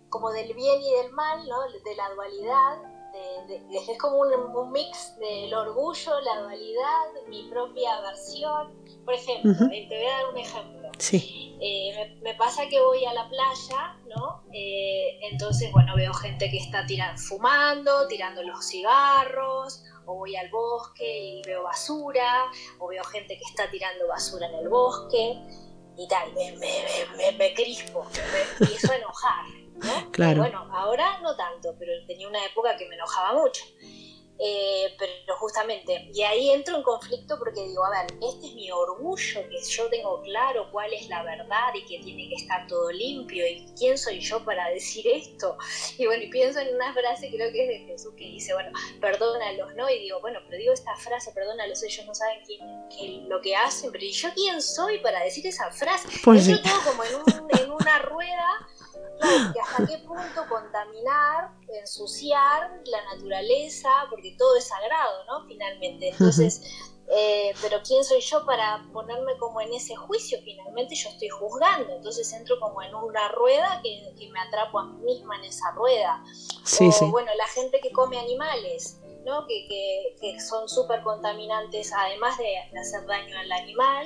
[0.10, 1.62] como del bien y del mal, ¿no?
[1.62, 2.95] de la dualidad.
[3.72, 8.74] Es como un, mix del orgullo, la dualidad, mi propia versión.
[9.06, 10.92] Por ejemplo, eh, te voy a dar un ejemplo.
[10.98, 11.58] Sí.
[11.62, 14.44] Eh, me, pasa que voy a la playa, ¿no?
[14.52, 21.18] entonces, bueno, veo gente que está tirando, fumando, tirando los cigarros, o voy al bosque
[21.18, 22.46] y veo basura,
[22.80, 25.38] o veo gente que está tirando basura en el bosque,
[25.98, 28.06] y tal, me, me, me, crispo,
[28.60, 29.46] me empiezo a enojar.
[29.76, 30.12] ¿No?
[30.12, 30.42] Claro.
[30.42, 33.64] bueno, ahora no tanto, pero tenía una época que me enojaba mucho.
[34.38, 38.70] Eh, pero justamente, y ahí entro en conflicto porque digo, a ver, este es mi
[38.70, 42.92] orgullo, que yo tengo claro cuál es la verdad y que tiene que estar todo
[42.92, 45.58] limpio, y quién soy yo para decir esto.
[45.98, 48.72] Y bueno, y pienso en una frase, creo que es de Jesús, que dice, bueno,
[49.00, 49.90] perdónalos, ¿no?
[49.90, 53.92] Y digo, bueno, pero digo esta frase, perdónalos, ellos no saben quién, lo que hacen,
[53.92, 56.10] pero ¿y yo quién soy para decir esa frase?
[56.24, 58.68] Pues yo todo como en, en una rueda
[59.20, 65.46] que hasta qué punto contaminar, ensuciar la naturaleza, porque todo es sagrado, ¿no?
[65.48, 66.10] Finalmente.
[66.10, 66.62] Entonces,
[67.10, 70.40] eh, pero ¿quién soy yo para ponerme como en ese juicio?
[70.44, 74.98] Finalmente yo estoy juzgando, entonces entro como en una rueda que, me atrapo a mí
[75.04, 76.24] misma en esa rueda.
[76.64, 79.00] Sí, o, bueno, la gente que come animales.
[79.26, 79.48] ¿no?
[79.48, 84.06] que, que, que son súper contaminantes, además de hacer daño al animal,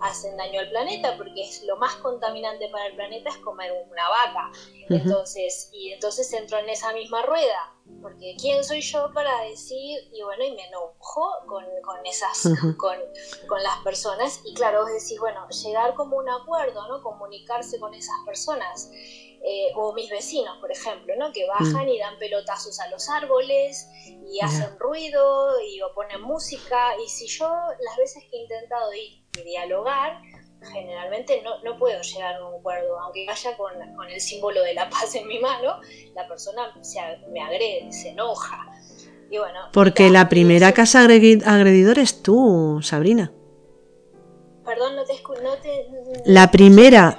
[0.00, 4.08] hacen daño al planeta, porque es lo más contaminante para el planeta es comer una
[4.08, 4.50] vaca.
[4.88, 9.98] Entonces, y entonces entro en esa misma rueda, porque ¿quién soy yo para decir?
[10.12, 12.42] Y bueno, y me enojo con, con esas,
[12.76, 12.96] con,
[13.48, 14.40] con, las personas.
[14.44, 17.02] Y claro, vos decís, bueno, llegar como un acuerdo, ¿no?
[17.02, 18.90] Comunicarse con esas personas.
[19.46, 21.30] Eh, o mis vecinos, por ejemplo, ¿no?
[21.30, 23.86] que bajan y dan pelotazos a los árboles
[24.26, 26.96] y hacen ruido y o ponen música.
[26.98, 27.46] Y si yo
[27.78, 30.20] las veces que he intentado ir y dialogar,
[30.72, 34.74] generalmente no, no, puedo llegar a un acuerdo, aunque vaya con, con, el símbolo de
[34.74, 35.80] la paz en mi mano,
[36.14, 38.66] la persona se, me agrede, se enoja.
[39.30, 43.32] Y bueno, Porque la primera casa agredidor es tú, Sabrina.
[44.64, 47.18] Perdón, no te, no te La primera,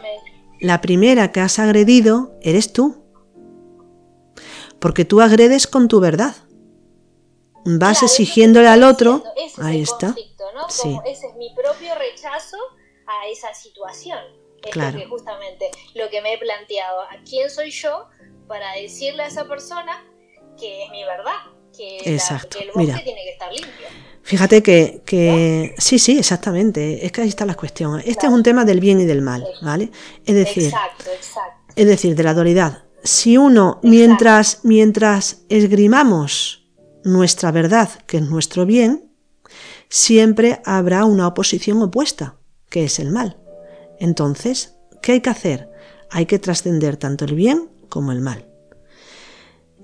[0.61, 3.03] la primera que has agredido eres tú.
[4.79, 6.35] Porque tú agredes con tu verdad.
[7.65, 9.23] Vas exigiéndole al otro.
[9.57, 10.15] ahí está.
[11.05, 12.57] Ese es mi propio rechazo
[13.07, 14.19] a esa situación.
[14.63, 14.97] Es claro.
[14.97, 17.01] que justamente lo que me he planteado.
[17.01, 18.07] ¿A quién soy yo
[18.47, 20.03] para decirle a esa persona
[20.57, 21.37] que es mi verdad?
[21.75, 22.57] Que, Exacto.
[22.59, 23.87] el bosque tiene que estar limpio.
[24.23, 27.05] Fíjate que, sí, sí, exactamente.
[27.05, 28.01] Es que ahí está la cuestión.
[28.03, 29.91] Este es un tema del bien y del mal, ¿vale?
[30.25, 31.73] Es decir, exacto, exacto.
[31.75, 32.85] es decir, de la dualidad.
[33.03, 36.65] Si uno, mientras, mientras esgrimamos
[37.03, 39.14] nuestra verdad, que es nuestro bien,
[39.89, 42.35] siempre habrá una oposición opuesta,
[42.69, 43.37] que es el mal.
[43.99, 45.69] Entonces, ¿qué hay que hacer?
[46.09, 48.45] Hay que trascender tanto el bien como el mal.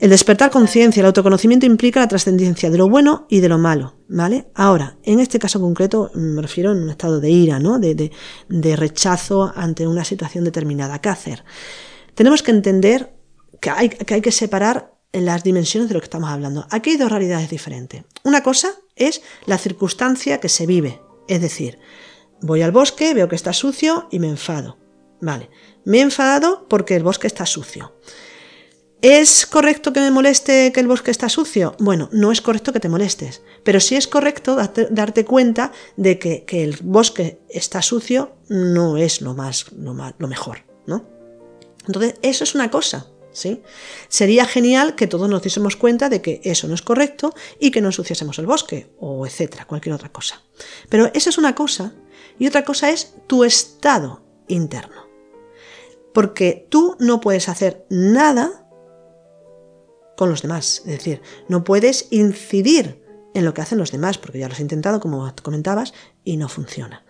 [0.01, 3.97] El despertar conciencia, el autoconocimiento implica la trascendencia de lo bueno y de lo malo,
[4.07, 4.47] ¿vale?
[4.55, 7.77] Ahora, en este caso concreto me refiero en un estado de ira, ¿no?
[7.77, 8.11] De,
[8.75, 10.99] rechazo ante una situación determinada.
[10.99, 11.43] ¿Qué hacer?
[12.15, 13.13] Tenemos que entender
[13.59, 16.65] que hay, que hay que separar las dimensiones de lo que estamos hablando.
[16.71, 18.03] Aquí hay dos realidades diferentes.
[18.23, 18.71] Una cosa
[19.07, 21.79] es la circunstancia que se vive, es decir,
[22.41, 24.77] voy al bosque, veo que está sucio y me enfado.
[25.21, 25.49] Vale,
[25.85, 27.93] me he enfadado porque el bosque está sucio.
[29.01, 31.75] ¿Es correcto que me moleste que el bosque está sucio?
[31.79, 36.45] Bueno, no es correcto que te molestes, pero sí es correcto darte, cuenta de que,
[36.63, 41.09] el bosque está sucio no es lo más, lo mejor, ¿no?
[41.87, 43.07] Entonces, eso es una cosa,
[44.07, 47.81] Sería genial que todos nos diésemos cuenta de que eso no es correcto y que
[47.81, 50.41] no ensuciásemos el bosque, o etcétera, cualquier otra cosa.
[50.89, 51.93] Pero eso es una cosa,
[52.39, 55.07] y otra cosa es tu estado interno.
[56.13, 58.67] Porque tú no puedes hacer nada
[60.17, 60.79] con los demás.
[60.85, 63.01] Es decir, no puedes incidir
[63.33, 66.49] en lo que hacen los demás, porque ya lo has intentado, como comentabas, y no
[66.49, 67.05] funciona.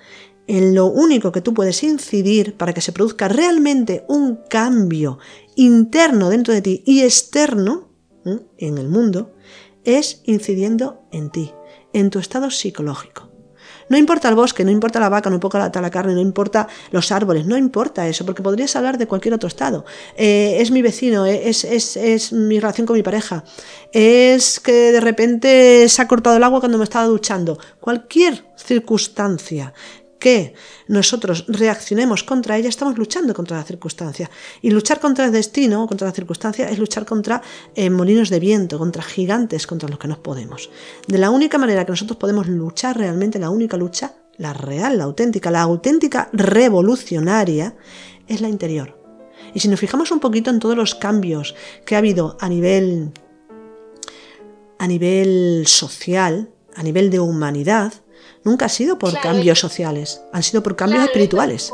[0.47, 5.19] En lo único que tú puedes incidir para que se produzca realmente un cambio
[5.63, 7.89] interno dentro de ti y externo
[8.57, 9.33] en el mundo,
[9.83, 11.53] es incidiendo en ti,
[11.93, 13.31] en tu estado psicológico.
[13.89, 16.67] No importa el bosque, no importa la vaca, no importa la, la carne, no importa
[16.91, 19.83] los árboles, no importa eso, porque podrías hablar de cualquier otro estado.
[20.15, 23.43] Eh, es mi vecino, eh, es, es, es, mi relación con mi pareja,
[23.91, 27.59] es que de repente se ha cortado el agua cuando me estaba duchando.
[27.81, 29.73] Cualquier circunstancia
[30.21, 30.53] que
[30.87, 34.29] nosotros reaccionemos contra ella, estamos luchando contra la circunstancia.
[34.61, 37.41] Y luchar contra el destino, contra la circunstancia, es luchar contra
[37.73, 40.69] eh, molinos de viento, contra gigantes contra los que nos podemos.
[41.07, 45.05] De la única manera que nosotros podemos luchar realmente, la única lucha, la real, la
[45.05, 47.75] auténtica, la auténtica revolucionaria,
[48.27, 49.01] es la interior.
[49.55, 53.11] Y si nos fijamos un poquito en todos los cambios que ha habido a nivel,
[54.77, 57.93] a nivel social, a nivel de humanidad,
[58.43, 61.73] nunca ha sido por cambios sociales, han sido por cambios espirituales.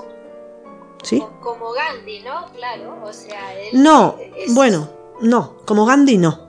[1.03, 1.23] ¿Sí?
[1.41, 2.51] Como Gandhi, ¿no?
[2.53, 3.39] Claro, o sea,
[3.73, 4.17] No,
[4.49, 4.89] bueno,
[5.21, 6.47] no, como Gandhi no.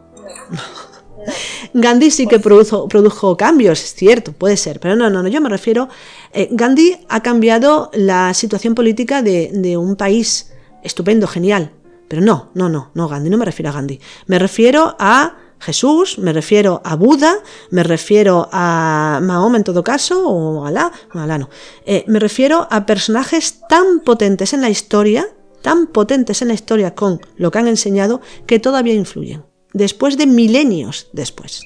[1.75, 5.41] Gandhi sí que produjo, produjo, cambios, es cierto, puede ser, pero no, no, no yo
[5.41, 5.89] me refiero.
[6.33, 10.53] Eh, Gandhi ha cambiado la situación política de, de un país
[10.83, 11.73] estupendo, genial,
[12.09, 14.01] pero no, no, no, no, Gandhi, no me refiero a Gandhi.
[14.27, 17.35] Me refiero a Jesús, me refiero a Buda,
[17.71, 21.51] me refiero a Mahoma en todo caso, o Alá, Alá no.
[21.85, 25.29] Eh, me refiero a personajes tan potentes en la historia,
[25.63, 30.27] tan potentes en la historia con lo que han enseñado, que todavía influyen, después de
[30.27, 31.63] milenios después.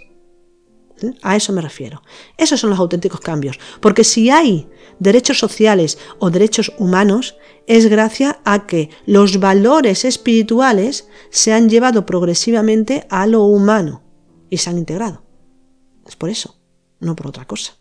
[1.23, 2.03] A eso me refiero.
[2.37, 3.59] Esos son los auténticos cambios.
[3.81, 7.37] Porque si hay derechos sociales o derechos humanos,
[7.67, 14.03] es gracias a que los valores espirituales se han llevado progresivamente a lo humano
[14.51, 15.25] y se han integrado.
[16.07, 16.61] Es por eso,
[17.01, 17.75] no por otra cosa.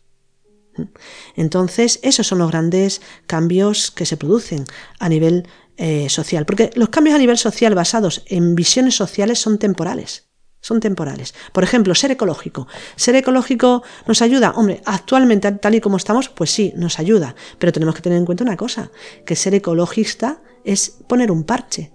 [1.35, 4.63] Entonces, esos son los grandes cambios que se producen
[4.99, 5.47] a nivel
[5.77, 10.30] eh, social, porque los cambios a nivel social basados en visiones sociales son temporales
[10.61, 11.33] son temporales.
[11.51, 12.67] Por ejemplo, ser ecológico.
[12.95, 14.51] ¿Ser ecológico nos ayuda?
[14.55, 17.35] Hombre, actualmente tal y como estamos, pues sí, nos ayuda.
[17.59, 18.91] Pero tenemos que tener en cuenta una cosa,
[19.25, 21.91] que ser ecologista es poner un parche.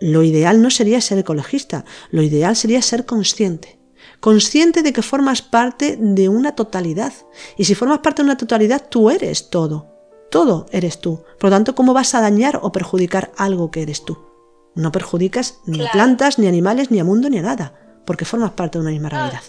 [0.00, 3.78] Lo ideal no sería ser ecologista, lo ideal sería ser consciente.
[4.20, 7.12] Consciente de que formas parte de una totalidad.
[7.56, 9.88] Y si formas parte de una totalidad, tú eres todo.
[10.30, 11.22] Todo eres tú.
[11.38, 14.27] Por lo tanto, ¿cómo vas a dañar o perjudicar algo que eres tú?
[14.74, 17.74] No perjudicas ni a plantas, ni a animales, ni a mundo, ni a nada,
[18.06, 19.42] porque formas parte de una misma realidad.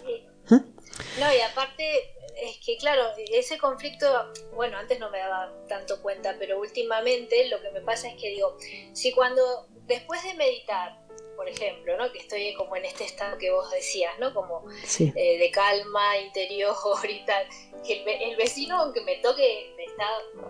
[0.49, 0.55] ¿Mm?
[0.55, 3.03] No, y aparte es que claro,
[3.33, 4.07] ese conflicto,
[4.55, 8.29] bueno, antes no me daba tanto cuenta, pero últimamente lo que me pasa es que
[8.29, 8.57] digo,
[8.93, 10.99] si cuando después de meditar,
[11.39, 12.11] por ejemplo, ¿no?
[12.11, 14.33] que estoy como en este estado que vos decías, ¿no?
[14.33, 14.65] Como
[14.99, 16.75] eh, de calma interior
[17.07, 17.47] y tal,
[17.87, 20.05] que el, vecino aunque me toque, me está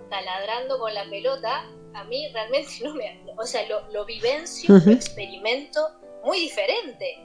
[0.10, 1.64] taladrando con la pelota,
[1.94, 3.24] a mí realmente no me...
[3.38, 5.80] O sea, lo, lo vivencio, lo experimento
[6.24, 7.24] muy diferente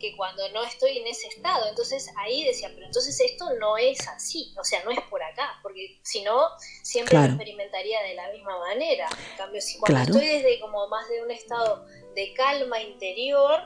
[0.00, 1.68] que cuando no estoy en ese estado.
[1.68, 5.60] Entonces ahí decía, pero entonces esto no es así, o sea, no es por acá,
[5.62, 6.48] porque si no,
[6.82, 9.08] siempre lo experimentaría de la misma manera.
[9.32, 13.60] En cambio, si cuando estoy desde como más de un estado de calma interior,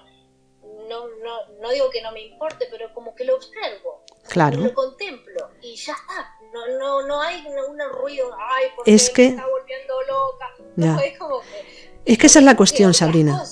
[0.89, 4.59] no, no, no digo que no me importe, pero como que lo observo, claro.
[4.59, 6.31] lo contemplo y ya está.
[6.53, 9.23] No, no, no hay un, ruido, ay, porque es que...
[9.23, 11.05] me está volviendo loca.
[11.05, 13.43] es, como que, es que esa es la cuestión, Sabrina.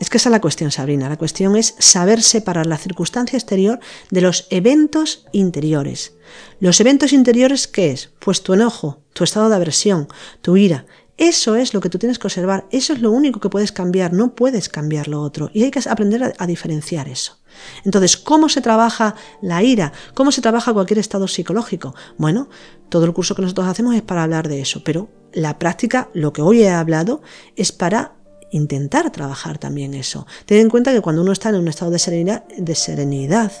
[0.00, 1.08] Es que esa es la cuestión, Sabrina.
[1.08, 3.80] La cuestión es saber separar la circunstancia exterior
[4.10, 6.14] de los eventos interiores.
[6.60, 8.12] Los eventos interiores, ¿qué es?
[8.20, 10.06] Pues tu enojo, tu estado de aversión,
[10.40, 10.86] tu ira,
[11.18, 14.12] eso es lo que tú tienes que observar, eso es lo único que puedes cambiar,
[14.12, 15.50] no puedes cambiar lo otro.
[15.52, 17.40] Y hay que aprender a, diferenciar eso.
[17.84, 19.92] Entonces, ¿cómo se trabaja la ira?
[20.14, 21.94] ¿Cómo se trabaja cualquier estado psicológico?
[22.18, 22.48] Bueno,
[22.88, 26.32] todo el curso que nosotros hacemos es para hablar de eso, pero la práctica, lo
[26.32, 27.20] que hoy he hablado,
[27.56, 28.14] es para
[28.52, 30.24] intentar trabajar también eso.
[30.46, 33.52] Ten en cuenta que cuando uno está en un estado de serenidad, de serenidad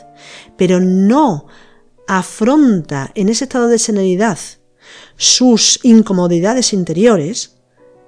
[0.56, 1.46] pero no
[2.06, 4.38] afronta en ese estado de serenidad
[5.18, 7.56] sus incomodidades interiores,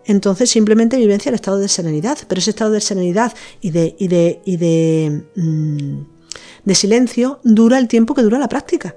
[0.06, 2.16] entonces simplemente vivencia el estado de serenidad.
[2.26, 6.02] Pero ese estado de serenidad y de, y de, y de, mm,
[6.64, 8.96] de silencio dura el tiempo que dura la práctica.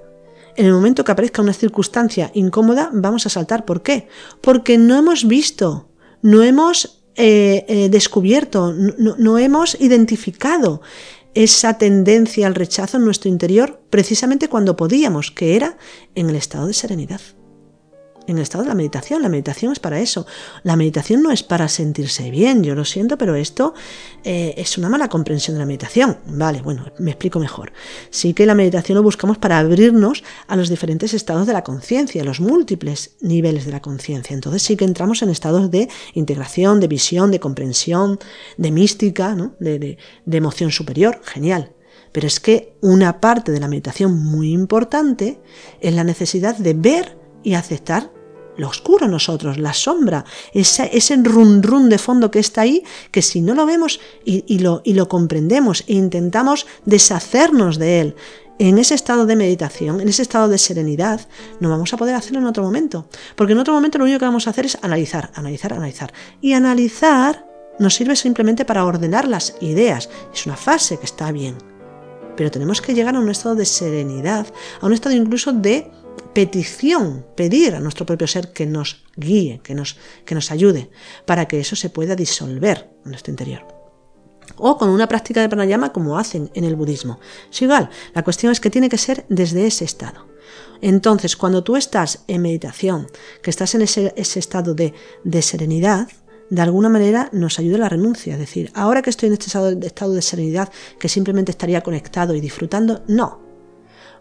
[0.56, 3.64] En el momento que aparezca una circunstancia incómoda, vamos a saltar.
[3.64, 4.06] ¿Por qué?
[4.40, 5.88] Porque no hemos visto,
[6.22, 10.80] no hemos eh, eh, descubierto, no, no hemos identificado
[11.34, 15.76] esa tendencia al rechazo en nuestro interior precisamente cuando podíamos, que era
[16.14, 17.20] en el estado de serenidad
[18.26, 19.22] en el estado de la meditación.
[19.22, 20.26] La meditación es para eso.
[20.62, 23.74] La meditación no es para sentirse bien, yo lo siento, pero esto
[24.22, 26.18] eh, es una mala comprensión de la meditación.
[26.26, 27.72] Vale, bueno, me explico mejor.
[28.10, 32.24] Sí que la meditación lo buscamos para abrirnos a los diferentes estados de la conciencia,
[32.24, 34.34] los múltiples niveles de la conciencia.
[34.34, 38.18] Entonces sí que entramos en estados de integración, de visión, de comprensión,
[38.56, 39.54] de mística, ¿no?
[39.58, 41.20] de, de emoción superior.
[41.24, 41.72] Genial.
[42.12, 45.40] Pero es que una parte de la meditación muy importante
[45.80, 48.13] es la necesidad de ver y aceptar
[48.56, 53.22] lo oscuro nosotros, la sombra, ese, ese run run de fondo que está ahí, que
[53.22, 58.16] si no lo vemos y, lo, y lo comprendemos e intentamos deshacernos de él,
[58.58, 61.20] en ese estado de meditación, en ese estado de serenidad,
[61.58, 63.08] no vamos a poder hacerlo en otro momento.
[63.34, 66.12] Porque en otro momento lo único que vamos a hacer es analizar, analizar, analizar.
[66.40, 67.46] Y analizar
[67.80, 70.08] nos sirve simplemente para ordenar las ideas.
[70.32, 71.56] Es una fase que está bien.
[72.36, 74.46] Pero tenemos que llegar a un estado de serenidad,
[74.80, 75.90] a un estado incluso de
[76.32, 80.90] petición, pedir a nuestro propio ser que nos guíe, que nos, que nos ayude,
[81.26, 83.66] para que eso se pueda disolver en nuestro interior.
[84.56, 87.18] O con una práctica de pranayama como hacen en el budismo.
[87.50, 90.26] Es igual, la cuestión es que tiene que ser desde ese estado.
[90.80, 93.06] Entonces, cuando tú estás en meditación,
[93.42, 94.92] que estás en ese, estado de,
[95.24, 96.08] de serenidad,
[96.50, 98.34] de alguna manera nos ayuda la renuncia.
[98.34, 102.34] Es decir, ahora que estoy en este estado estado de serenidad, que simplemente estaría conectado
[102.34, 103.43] y disfrutando, no.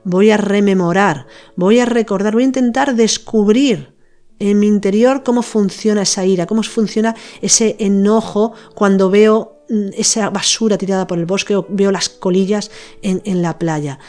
[0.03, 3.93] Voy a rememorar, voy a recordar, voy a intentar descubrir
[4.39, 10.29] en mi interior cómo funciona esa ira, cómo funciona ese enojo cuando veo mm, esa
[10.29, 13.99] basura tirada por el bosque o veo las colillas en, en, la playa.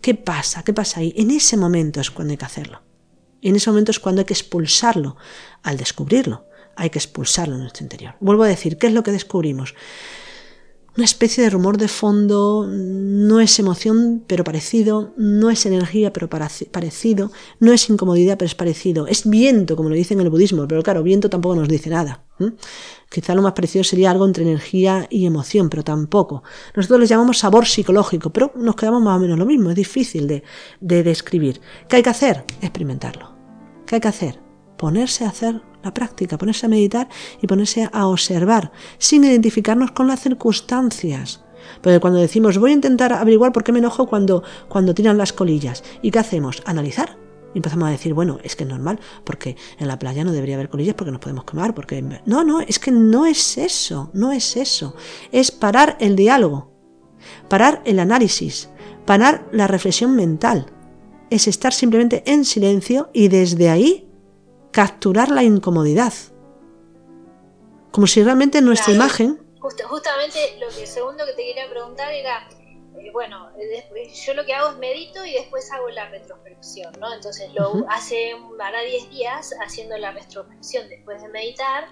[0.00, 0.64] ¿Qué pasa?
[0.64, 1.14] ¿Qué pasa ahí?
[1.16, 2.82] En ese momento es cuando hay que hacerlo.
[3.40, 5.16] En ese momento es cuando hay que expulsarlo
[5.62, 6.46] al descubrirlo
[6.76, 8.14] hay que expulsarlo en nuestro interior.
[8.20, 9.74] Vuelvo a decir, ¿qué es lo que descubrimos?
[10.94, 16.28] Una especie de rumor de fondo, no es emoción, pero parecido, no es energía, pero
[16.28, 20.68] parecido, no es incomodidad, pero es parecido, es viento, como lo dicen en el budismo,
[20.68, 22.26] pero claro, viento tampoco nos dice nada.
[23.08, 26.42] Quizá lo más parecido sería algo entre energía y emoción, pero tampoco.
[26.76, 30.26] Nosotros le llamamos sabor psicológico, pero nos quedamos más o menos lo mismo, es difícil
[30.26, 30.42] de,
[30.82, 31.62] de describir.
[31.88, 32.44] ¿Qué hay que hacer?
[32.60, 33.34] Experimentarlo.
[33.86, 34.40] ¿Qué hay que hacer?
[34.76, 37.08] Ponerse a hacer la práctica, ponerse a meditar
[37.40, 41.44] y ponerse a observar, sin identificarnos con las circunstancias.
[41.80, 45.32] Porque cuando decimos voy a intentar averiguar por qué me enojo cuando, cuando tiran las
[45.32, 46.62] colillas, ¿y qué hacemos?
[46.66, 47.18] Analizar.
[47.54, 50.54] Y empezamos a decir, bueno, es que es normal, porque en la playa no debería
[50.54, 52.02] haber colillas porque nos podemos quemar, porque...
[52.24, 54.94] No, no, es que no es eso, no es eso.
[55.32, 56.72] Es parar el diálogo,
[57.48, 58.70] parar el análisis,
[59.04, 60.66] parar la reflexión mental.
[61.28, 64.11] Es estar simplemente en silencio y desde ahí
[64.72, 66.12] capturar la incomodidad.
[67.92, 69.38] Como si realmente nuestra imagen...
[69.88, 72.48] justamente lo que segundo que te quería preguntar era
[73.04, 73.50] eh, bueno,
[74.26, 77.12] yo lo que hago es medito y después hago la retrospección, ¿no?
[77.12, 81.88] Entonces, lo hace para 10 días haciendo la retrospección después de meditar,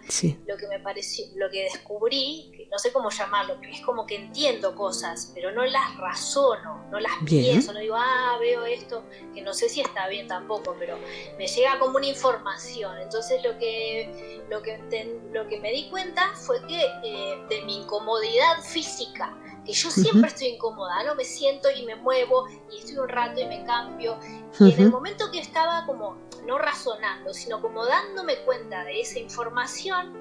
[0.47, 4.17] lo que me pareció, lo que descubrí, que no sé cómo llamarlo, es como que
[4.17, 9.05] entiendo cosas, pero no las razono, no las pienso, no digo, ah, veo esto,
[9.35, 10.99] que no sé si está bien tampoco, pero
[11.37, 12.99] me llega como una información.
[12.99, 17.79] Entonces, lo que, lo que, lo que me di cuenta fue que eh, de mi
[17.83, 22.99] incomodidad física, que yo siempre estoy incómoda, no me siento y me muevo y estoy
[22.99, 24.19] un rato y me cambio.
[24.59, 29.19] Y en el momento que estaba como, no razonando, sino como dándome cuenta de esa
[29.19, 30.17] información,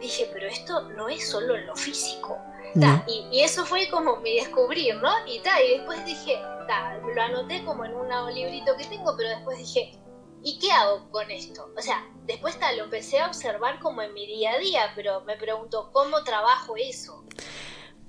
[0.00, 2.38] dije, pero esto no es solo en lo físico.
[3.06, 5.10] y, eso fue como mi descubrir, ¿no?
[5.26, 6.40] Y, y después dije,
[7.14, 9.98] lo anoté como en un librito que tengo, pero después dije,
[10.42, 11.70] ¿y qué hago con esto?
[11.76, 15.36] O sea, después lo empecé a observar como en mi día a día, pero me
[15.36, 17.24] pregunto, ¿cómo trabajo eso?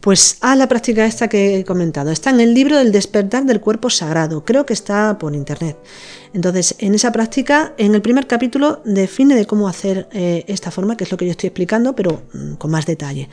[0.04, 2.12] Pues a la práctica esta que he comentado.
[2.12, 4.43] Está en el libro del despertar del cuerpo sagrado.
[4.43, 5.78] Creo que está por internet.
[6.34, 10.97] Entonces, en esa práctica, en el primer capítulo, define de cómo hacer eh, esta forma,
[10.97, 13.30] que es lo que yo estoy explicando, pero mm, con más detalle.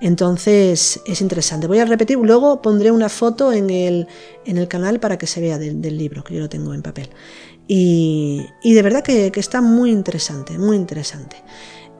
[0.00, 1.66] Entonces, es interesante.
[1.66, 4.06] Voy a repetir, luego pondré una foto en el,
[4.44, 7.10] en el canal para que se vea del, libro, que yo lo tengo en papel.
[7.66, 11.42] Y, de verdad que, que está muy interesante, muy interesante.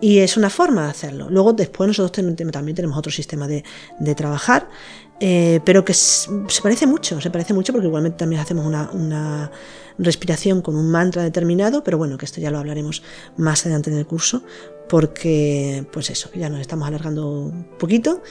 [0.03, 1.30] Y es una forma de hacerlo.
[1.30, 2.11] Luego, después, nosotros
[2.50, 3.62] también tenemos otro sistema de,
[4.16, 4.68] trabajar,
[5.20, 6.28] eh, pero que se
[6.61, 9.53] parece mucho, se parece mucho porque igualmente también hacemos una,
[9.98, 13.05] respiración con un mantra determinado, pero bueno, que esto ya lo hablaremos
[13.36, 14.42] más adelante en el curso,
[14.88, 18.22] porque, pues eso, ya nos estamos alargando un poquito.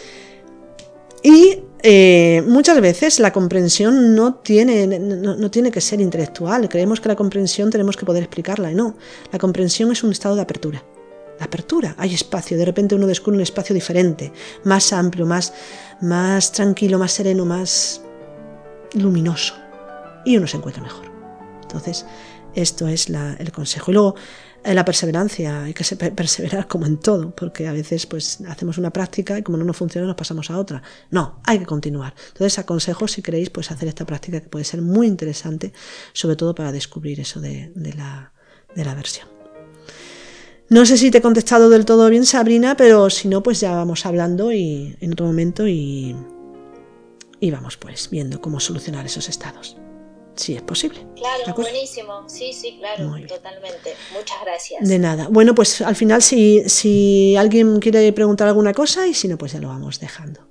[1.23, 6.67] Y eh, muchas veces la comprensión no tiene, no, tiene que ser intelectual.
[6.67, 8.97] Creemos que la comprensión tenemos que poder explicarla y no.
[9.31, 10.83] La comprensión es un estado de apertura
[11.45, 14.31] apertura, hay espacio, de repente uno descubre un espacio diferente,
[14.63, 15.53] más amplio, más,
[16.01, 18.01] más tranquilo, más sereno, más
[18.93, 19.55] luminoso,
[20.25, 21.11] y uno se encuentra mejor.
[21.61, 22.05] Entonces,
[22.53, 23.91] esto es el consejo.
[23.91, 24.15] Y luego,
[24.63, 28.91] eh, la perseverancia, hay que perseverar como en todo, porque a veces pues hacemos una
[28.91, 30.83] práctica y como no nos funciona nos pasamos a otra.
[31.09, 32.13] No, hay que continuar.
[32.27, 35.73] Entonces aconsejo si queréis pues hacer esta práctica que puede ser muy interesante,
[36.13, 38.33] sobre todo para descubrir eso de, la,
[38.75, 39.40] de la versión.
[40.71, 43.75] No sé si te he contestado del todo bien, Sabrina, pero si no, pues ya
[43.75, 46.15] vamos hablando y, en otro momento y,
[47.41, 49.75] y vamos pues viendo cómo solucionar esos estados.
[50.37, 51.05] Si es posible.
[51.17, 52.23] Claro, buenísimo.
[52.29, 53.95] Sí, sí, claro, totalmente.
[54.13, 54.87] Muchas gracias.
[54.87, 55.27] De nada.
[55.29, 59.51] Bueno, pues al final si, si alguien quiere preguntar alguna cosa y si no, pues
[59.51, 60.47] ya lo vamos dejando.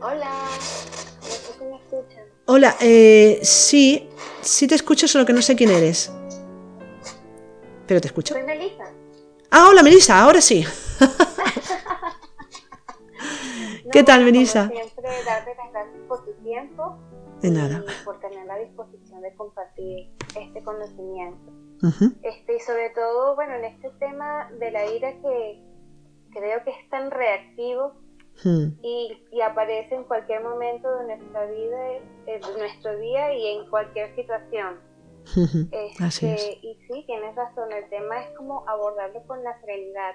[0.00, 0.32] Hola,
[1.60, 2.24] me escuchan.
[2.46, 4.08] Hola, eh, sí,
[4.40, 6.12] sí te escucho, solo que no sé quién eres.
[7.88, 8.34] Pero te escucho.
[8.34, 8.84] Soy Melissa.
[9.50, 10.62] Ah, hola Melissa, ahora sí.
[13.90, 14.68] ¿Qué tal, Melissa?
[14.68, 16.98] siempre, darte las gracias por tu tiempo.
[17.40, 17.82] De nada.
[17.86, 21.50] Y por tener la disposición de compartir este conocimiento.
[22.22, 25.62] este, y sobre todo, bueno, en este tema de la ira que
[26.32, 27.94] creo que es tan reactivo
[28.44, 28.80] hmm.
[28.82, 31.78] y, y, aparece en cualquier momento de nuestra vida,
[32.26, 34.86] de nuestro día y en cualquier situación.
[35.72, 40.14] Este, y sí, tienes razón, el tema es como abordarlo con la serenidad.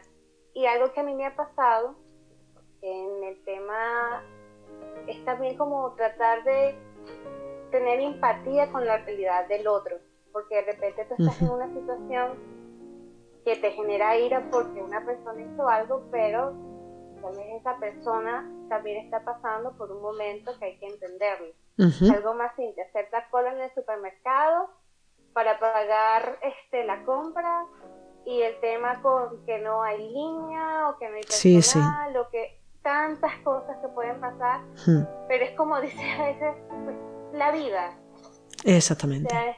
[0.53, 1.95] Y algo que a mí me ha pasado
[2.81, 4.23] en el tema
[5.07, 6.75] es también como tratar de
[7.71, 9.97] tener empatía con la realidad del otro,
[10.31, 12.37] porque de repente tú estás en una situación
[13.43, 16.53] que te genera ira porque una persona hizo algo, pero
[17.21, 21.47] tal vez esa persona también está pasando por un momento que hay que entenderlo.
[22.13, 24.69] Algo más simple, hacer la cola en el supermercado
[25.33, 27.65] para pagar este la compra
[28.25, 32.59] y el tema con que no hay línea o que no hay personal o que
[32.81, 35.03] tantas cosas que pueden pasar, hmm.
[35.27, 36.97] pero es como dice a veces pues,
[37.33, 37.97] la vida.
[38.65, 39.27] Exactamente.
[39.27, 39.57] O sea, es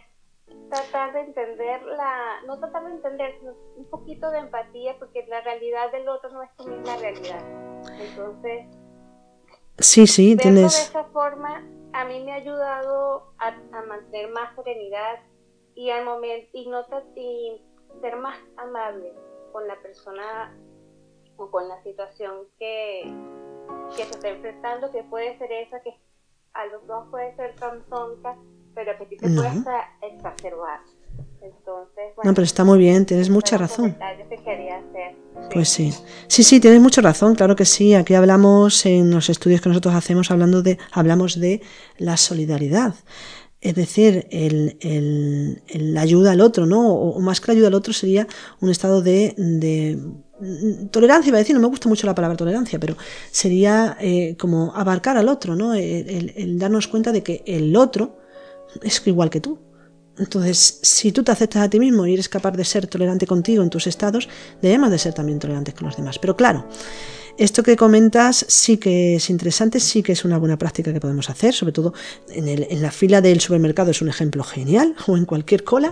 [0.69, 5.41] tratar de entender la, no tratar de entender, sino un poquito de empatía porque la
[5.41, 7.43] realidad del otro no es tu misma realidad.
[7.99, 8.65] Entonces,
[9.79, 10.73] sí, sí, tienes...
[10.73, 11.63] de esa forma
[11.93, 15.19] a mí me ha ayudado a, a mantener más serenidad
[15.75, 17.61] y al momento y no y
[18.01, 19.13] ser más amable
[19.51, 20.55] con la persona
[21.37, 23.03] o con la situación que,
[23.95, 25.93] que se está enfrentando, que puede ser esa que
[26.53, 28.35] a los dos puede ser tan tonta,
[28.73, 29.49] pero que a ti te puede
[30.01, 30.79] exacerbar.
[31.41, 33.95] Entonces, no, pero está muy bien, tienes mucha razón.
[35.53, 35.91] Pues sí,
[36.27, 37.93] sí, sí, tienes mucha razón, claro que sí.
[37.93, 41.61] Aquí hablamos en los estudios que nosotros hacemos, hablando de, hablamos de
[41.97, 42.95] la solidaridad
[43.61, 46.93] es decir, el, el, ayuda al otro, ¿no?
[46.93, 48.27] O, más que la ayuda al otro sería
[48.61, 49.97] un estado de, de
[50.91, 52.97] tolerancia, iba a decir, no me gusta mucho la palabra tolerancia, pero
[53.31, 55.73] sería eh, como abarcar al otro, ¿no?
[55.73, 58.19] El, darnos cuenta de que el otro
[58.83, 59.59] es igual que tú.
[60.17, 63.63] Entonces, si tú te aceptas a ti mismo y eres capaz de ser tolerante contigo
[63.63, 64.29] en tus estados,
[64.61, 66.19] debemos de ser también tolerantes con los demás.
[66.19, 66.67] Pero claro,
[67.37, 71.29] esto que comentas sí que es interesante, sí que es una buena práctica que podemos
[71.29, 71.93] hacer, sobre todo
[72.29, 75.91] en, la fila del supermercado es un ejemplo genial, o en cualquier cola,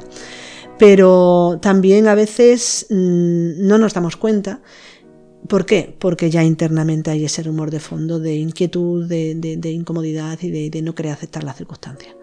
[0.78, 4.62] pero también a veces mm, no nos damos cuenta.
[5.48, 5.94] ¿Por qué?
[6.00, 10.96] Porque ya internamente hay ese rumor de fondo de inquietud, de, incomodidad y de, no
[10.96, 12.16] querer aceptar la circunstancia.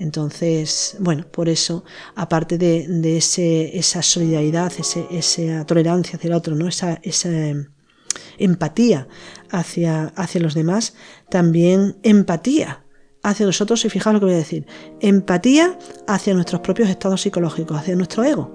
[0.00, 1.84] Entonces, bueno, por eso,
[2.16, 4.72] aparte de, esa solidaridad,
[5.10, 6.66] esa tolerancia hacia el otro, ¿no?
[6.66, 7.00] esa,
[8.38, 9.08] empatía
[9.50, 10.94] hacia, hacia los demás,
[11.28, 12.84] también empatía
[13.22, 14.66] hacia nosotros, y fijaos lo que voy a decir,
[15.00, 18.54] empatía hacia nuestros propios estados psicológicos, hacia nuestro ego.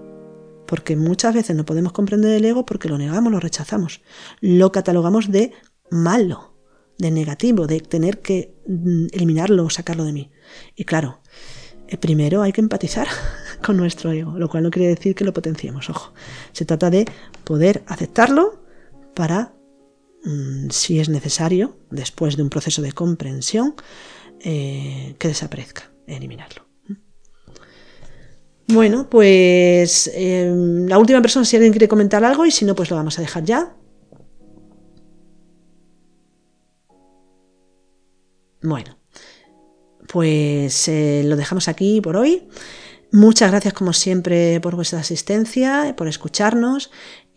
[0.68, 4.02] Porque muchas veces no podemos comprender el ego porque lo negamos, lo rechazamos,
[4.40, 5.54] lo catalogamos de
[5.90, 6.54] malo,
[7.00, 10.32] de negativo, de tener que mm, eliminarlo o sacarlo de mí.
[10.76, 11.22] Y claro,
[11.88, 13.08] eh, primero hay que empatizar
[13.66, 16.14] con nuestro ego, lo cual no quiere decir que lo potenciemos, ojo.
[16.52, 17.06] Se trata de
[17.44, 18.62] poder aceptarlo
[19.16, 19.54] para
[20.70, 23.76] si es necesario, después de un proceso de comprensión,
[24.42, 26.66] eh, que desaparezca, eliminarlo.
[28.68, 32.90] Bueno, pues em, la última persona, si alguien quiere comentar algo, y si no, pues
[32.92, 33.76] lo vamos a dejar ya.
[38.62, 39.00] Bueno,
[40.08, 42.48] pues eh, lo dejamos aquí por hoy.
[43.12, 46.92] Muchas gracias como siempre por vuestra asistencia, por escucharnos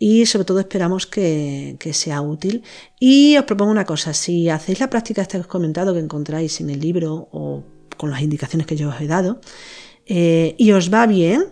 [0.05, 2.61] y sobre todo esperamos que, sea útil.
[2.99, 6.01] Y os propongo una cosa, si hacéis la práctica esta que os he comentado que
[6.01, 7.63] encontráis en el libro o
[7.95, 9.39] con las indicaciones que yo os he dado
[10.05, 11.45] eh, y os va bien,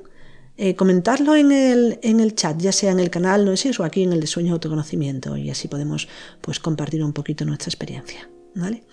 [0.57, 3.85] eh, comentarlo en el, en el, chat, ya sea en el canal no sé, o
[3.85, 6.09] aquí en el de Sueños Autoconocimiento y así podemos
[6.41, 8.29] pues, compartir un poquito nuestra experiencia.
[8.53, 8.83] ¿vale?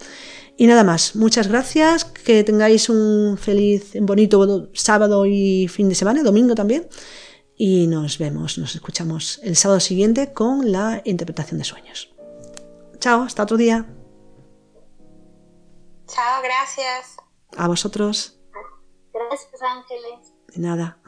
[0.56, 6.22] Y nada más, muchas gracias, que tengáis un feliz, bonito sábado y fin de semana,
[6.22, 6.86] domingo también.
[7.60, 12.14] Y nos vemos, nos escuchamos el sábado siguiente con la interpretación de sueños.
[13.00, 13.84] Chao, hasta otro día.
[16.06, 17.16] Chao, gracias.
[17.56, 18.38] A vosotros.
[19.12, 20.34] Gracias, Ángeles.
[20.54, 20.98] De nada.